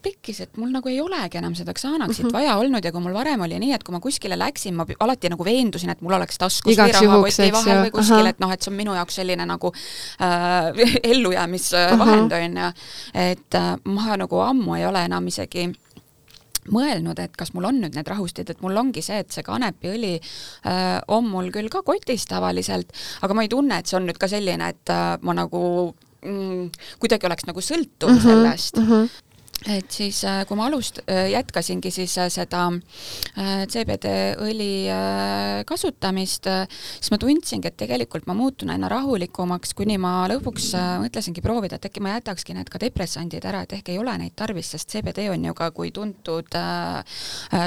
tekkis, 0.04 0.42
et 0.46 0.58
mul 0.62 0.72
nagu 0.74 0.90
ei 0.92 1.00
olegi 1.02 1.40
enam 1.40 1.56
seda 1.58 1.74
Xanaxit 1.74 2.26
mm 2.26 2.30
-hmm. 2.30 2.34
vaja 2.34 2.58
olnud 2.62 2.86
ja 2.86 2.92
kui 2.92 3.02
mul 3.02 3.14
varem 3.14 3.42
oli 3.42 3.60
nii, 3.60 3.74
et 3.74 3.84
kui 3.84 3.94
ma 3.96 4.00
kuskile 4.00 4.38
läksin, 4.40 4.76
ma 4.76 4.86
alati 5.00 5.30
nagu 5.30 5.46
veendusin, 5.46 5.90
et 5.90 6.02
mul 6.02 6.14
oleks 6.14 6.38
taskus 6.38 6.74
Igaks 6.74 7.00
või 7.00 7.08
rahakoti 7.08 7.52
vahel 7.52 7.84
või 7.86 7.92
kuskil, 7.92 8.26
et 8.26 8.40
noh, 8.40 8.52
et 8.52 8.62
see 8.62 8.72
on 8.72 8.78
minu 8.78 8.96
jaoks 8.96 9.16
selline 9.16 9.46
nagu 9.46 9.74
äh, 10.22 11.00
ellujäämisvahend 11.12 12.32
on 12.32 12.58
ju, 12.64 12.70
et 13.14 13.56
äh, 13.56 13.74
ma 13.84 14.18
nagu 14.18 14.40
ammu 14.40 14.76
ei 14.76 14.86
ole 14.86 15.06
enam 15.06 15.28
isegi 15.28 15.72
mõelnud, 16.72 17.20
et 17.20 17.36
kas 17.38 17.52
mul 17.56 17.68
on 17.68 17.82
nüüd 17.84 17.98
need 17.98 18.08
rahustid, 18.08 18.50
et 18.50 18.62
mul 18.64 18.78
ongi 18.80 19.04
see, 19.04 19.20
et 19.24 19.32
see 19.32 19.44
kanepiõli 19.44 20.16
äh, 20.20 21.02
on 21.12 21.28
mul 21.28 21.52
küll 21.52 21.72
ka 21.74 21.84
kotis 21.86 22.28
tavaliselt, 22.30 22.94
aga 23.22 23.36
ma 23.36 23.46
ei 23.46 23.52
tunne, 23.52 23.80
et 23.80 23.90
see 23.90 24.00
on 24.00 24.08
nüüd 24.08 24.20
ka 24.22 24.32
selline, 24.32 24.72
et 24.76 24.94
äh, 24.94 25.04
ma 25.22 25.36
nagu 25.38 25.62
mm, 26.24 26.72
kuidagi 27.04 27.30
oleks 27.30 27.48
nagu 27.50 27.64
sõltuv 27.64 28.14
mm 28.14 28.18
-hmm, 28.18 28.30
sellest. 28.30 28.78
mm. 28.78 28.90
-hmm 28.90 29.32
et 29.70 29.92
siis, 29.92 30.24
äh, 30.28 30.44
kui 30.48 30.58
ma 30.60 30.68
alust-, 30.68 31.02
äh, 31.08 31.30
jätkasingi 31.32 31.92
siis 31.94 32.18
äh, 32.20 32.30
seda 32.34 32.66
CBD 33.70 34.10
õli 34.44 34.86
kasutamist, 35.68 36.48
siis 36.76 37.12
ma 37.14 37.18
tundsingi, 37.22 37.70
et 37.70 37.78
tegelikult 37.80 38.28
ma 38.30 38.36
muutun 38.38 38.74
aina 38.74 38.90
rahulikumaks, 38.92 39.74
kuni 39.78 39.98
ma 40.02 40.28
lõpuks 40.30 40.68
mõtlesingi 41.02 41.42
proovida, 41.44 41.80
et 41.80 41.88
äkki 41.90 42.04
ma 42.04 42.18
jätakski 42.18 42.56
need 42.58 42.70
ka 42.72 42.82
depressandid 42.84 43.48
ära, 43.50 43.64
et 43.64 43.78
ehk 43.80 43.94
ei 43.94 44.02
ole 44.02 44.16
neid 44.20 44.36
tarvis, 44.38 44.74
sest 44.76 44.94
CBD 44.94 45.30
on 45.34 45.48
ju 45.50 45.56
ka 45.58 45.72
kui 45.76 45.94
tuntud 45.96 46.60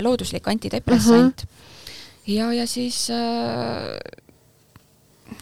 looduslik 0.06 0.48
antidepressant 0.52 1.42
uh. 1.42 1.50
-huh. 1.50 2.36
ja, 2.36 2.52
ja 2.52 2.66
siis 2.66 3.08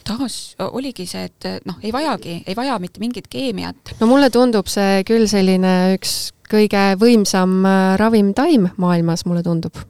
taas 0.04 0.54
oligi 0.58 1.06
see, 1.08 1.24
et 1.28 1.66
noh, 1.68 1.78
ei 1.82 1.92
vajagi, 1.92 2.42
ei 2.46 2.56
vaja 2.56 2.78
mitte 2.82 3.02
mingit 3.02 3.28
keemiat. 3.30 3.96
no 4.00 4.08
mulle 4.10 4.30
tundub 4.30 4.70
see 4.70 5.02
küll 5.08 5.28
selline 5.30 5.94
üks 5.96 6.32
kõige 6.50 6.92
võimsam 7.00 7.64
äh, 7.66 7.96
ravimtaim 8.00 8.70
maailmas, 8.76 9.24
mulle 9.28 9.42
tundub 9.46 9.80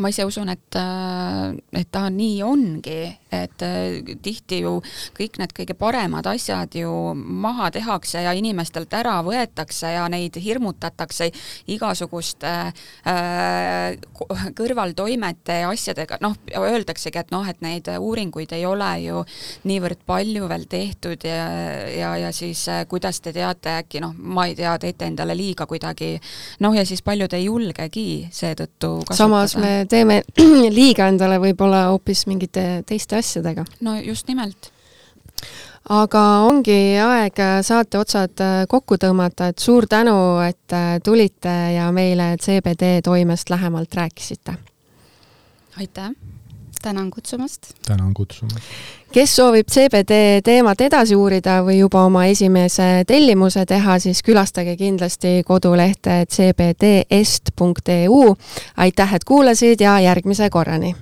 ma 0.00 0.08
ise 0.08 0.24
usun, 0.24 0.48
et, 0.52 0.76
äh, 0.78 1.52
et 1.80 1.88
ta 1.92 2.06
nii 2.12 2.42
ongi, 2.46 3.00
et 3.32 3.64
äh, 3.64 4.14
tihti 4.24 4.62
ju 4.62 4.78
kõik 5.16 5.38
need 5.40 5.52
kõige 5.56 5.76
paremad 5.78 6.26
asjad 6.30 6.74
ju 6.76 6.90
maha 7.16 7.70
tehakse 7.74 8.22
ja 8.24 8.32
inimestelt 8.36 8.92
ära 8.96 9.18
võetakse 9.24 9.92
ja 9.94 10.06
neid 10.12 10.36
hirmutatakse 10.40 11.30
igasuguste 11.72 12.52
äh, 13.08 13.98
kõrvaltoimete 14.56 15.58
ja 15.62 15.72
asjadega, 15.72 16.20
noh, 16.24 16.36
öeldaksegi, 16.56 17.20
et 17.20 17.32
noh, 17.34 17.44
et 17.48 17.60
neid 17.64 17.88
uuringuid 17.92 18.52
ei 18.56 18.66
ole 18.68 18.90
ju 19.04 19.24
niivõrd 19.68 20.04
palju 20.08 20.48
veel 20.50 20.66
tehtud 20.70 21.28
ja, 21.28 21.42
ja, 21.92 22.14
ja 22.26 22.32
siis 22.36 22.64
äh, 22.72 22.84
kuidas 22.88 23.20
te 23.20 23.34
teate, 23.36 23.76
äkki 23.82 24.00
noh, 24.04 24.16
ma 24.16 24.48
ei 24.48 24.56
tea, 24.56 24.72
teete 24.80 25.08
endale 25.08 25.36
liiga 25.36 25.68
kuidagi, 25.68 26.14
noh, 26.64 26.76
ja 26.76 26.84
siis 26.88 27.04
paljud 27.04 27.32
ei 27.36 27.46
julgegi 27.48 28.08
seetõttu 28.32 28.94
kasutada. 29.04 29.20
samas 29.20 29.56
me 29.60 29.81
teeme 29.90 30.22
liiga 30.78 31.08
endale 31.12 31.38
võib-olla 31.42 31.86
hoopis 31.90 32.26
mingite 32.30 32.82
teiste 32.86 33.16
asjadega. 33.18 33.64
no 33.80 33.96
just 34.00 34.28
nimelt 34.28 34.72
aga 35.90 36.22
ongi 36.46 36.98
aeg 37.02 37.40
saate 37.66 37.98
otsad 37.98 38.42
kokku 38.70 38.98
tõmmata, 39.02 39.50
et 39.50 39.58
suur 39.58 39.88
tänu, 39.90 40.14
et 40.46 40.76
tulite 41.04 41.54
ja 41.76 41.88
meile 41.92 42.36
CBD 42.38 43.00
toimest 43.02 43.50
lähemalt 43.50 43.94
rääkisite. 43.94 44.54
aitäh! 45.78 46.12
Tänan 46.82 47.10
kutsumast! 47.10 47.74
tänan 47.86 48.14
kutsumast! 48.14 48.56
kes 49.12 49.36
soovib 49.36 49.66
CBD 49.68 50.40
teemat 50.44 50.80
edasi 50.80 51.16
uurida 51.16 51.62
või 51.66 51.78
juba 51.78 52.04
oma 52.08 52.26
esimese 52.26 53.04
tellimuse 53.06 53.66
teha, 53.66 53.98
siis 53.98 54.22
külastage 54.22 54.76
kindlasti 54.76 55.42
kodulehte 55.46 56.24
cbdest.eu. 56.26 58.20
aitäh, 58.76 59.14
et 59.14 59.24
kuulasid 59.24 59.80
ja 59.80 60.00
järgmise 60.00 60.50
korrani! 60.50 60.94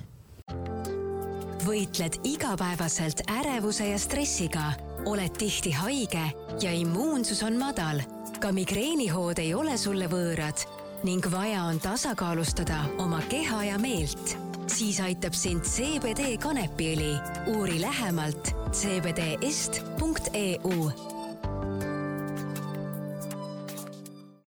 võitled 1.65 2.19
igapäevaselt 2.23 3.21
ärevuse 3.31 3.87
ja 3.89 3.99
stressiga, 3.99 4.73
oled 5.05 5.31
tihti 5.37 5.71
haige 5.71 6.23
ja 6.61 6.71
immuunsus 6.71 7.43
on 7.43 7.57
madal, 7.59 8.01
ka 8.39 8.51
migreenihood 8.51 9.39
ei 9.39 9.53
ole 9.53 9.77
sulle 9.77 10.07
võõrad 10.11 10.65
ning 11.03 11.25
vaja 11.31 11.63
on 11.63 11.79
tasakaalustada 11.81 12.83
oma 13.01 13.21
keha 13.29 13.63
ja 13.71 13.77
meelt, 13.81 14.37
siis 14.71 14.99
aitab 15.03 15.33
sind 15.35 15.67
CBD 15.67 16.37
kanepiõli. 16.41 17.13
uuri 17.55 17.81
lähemalt 17.81 18.53
cbdest.eu 18.71 20.01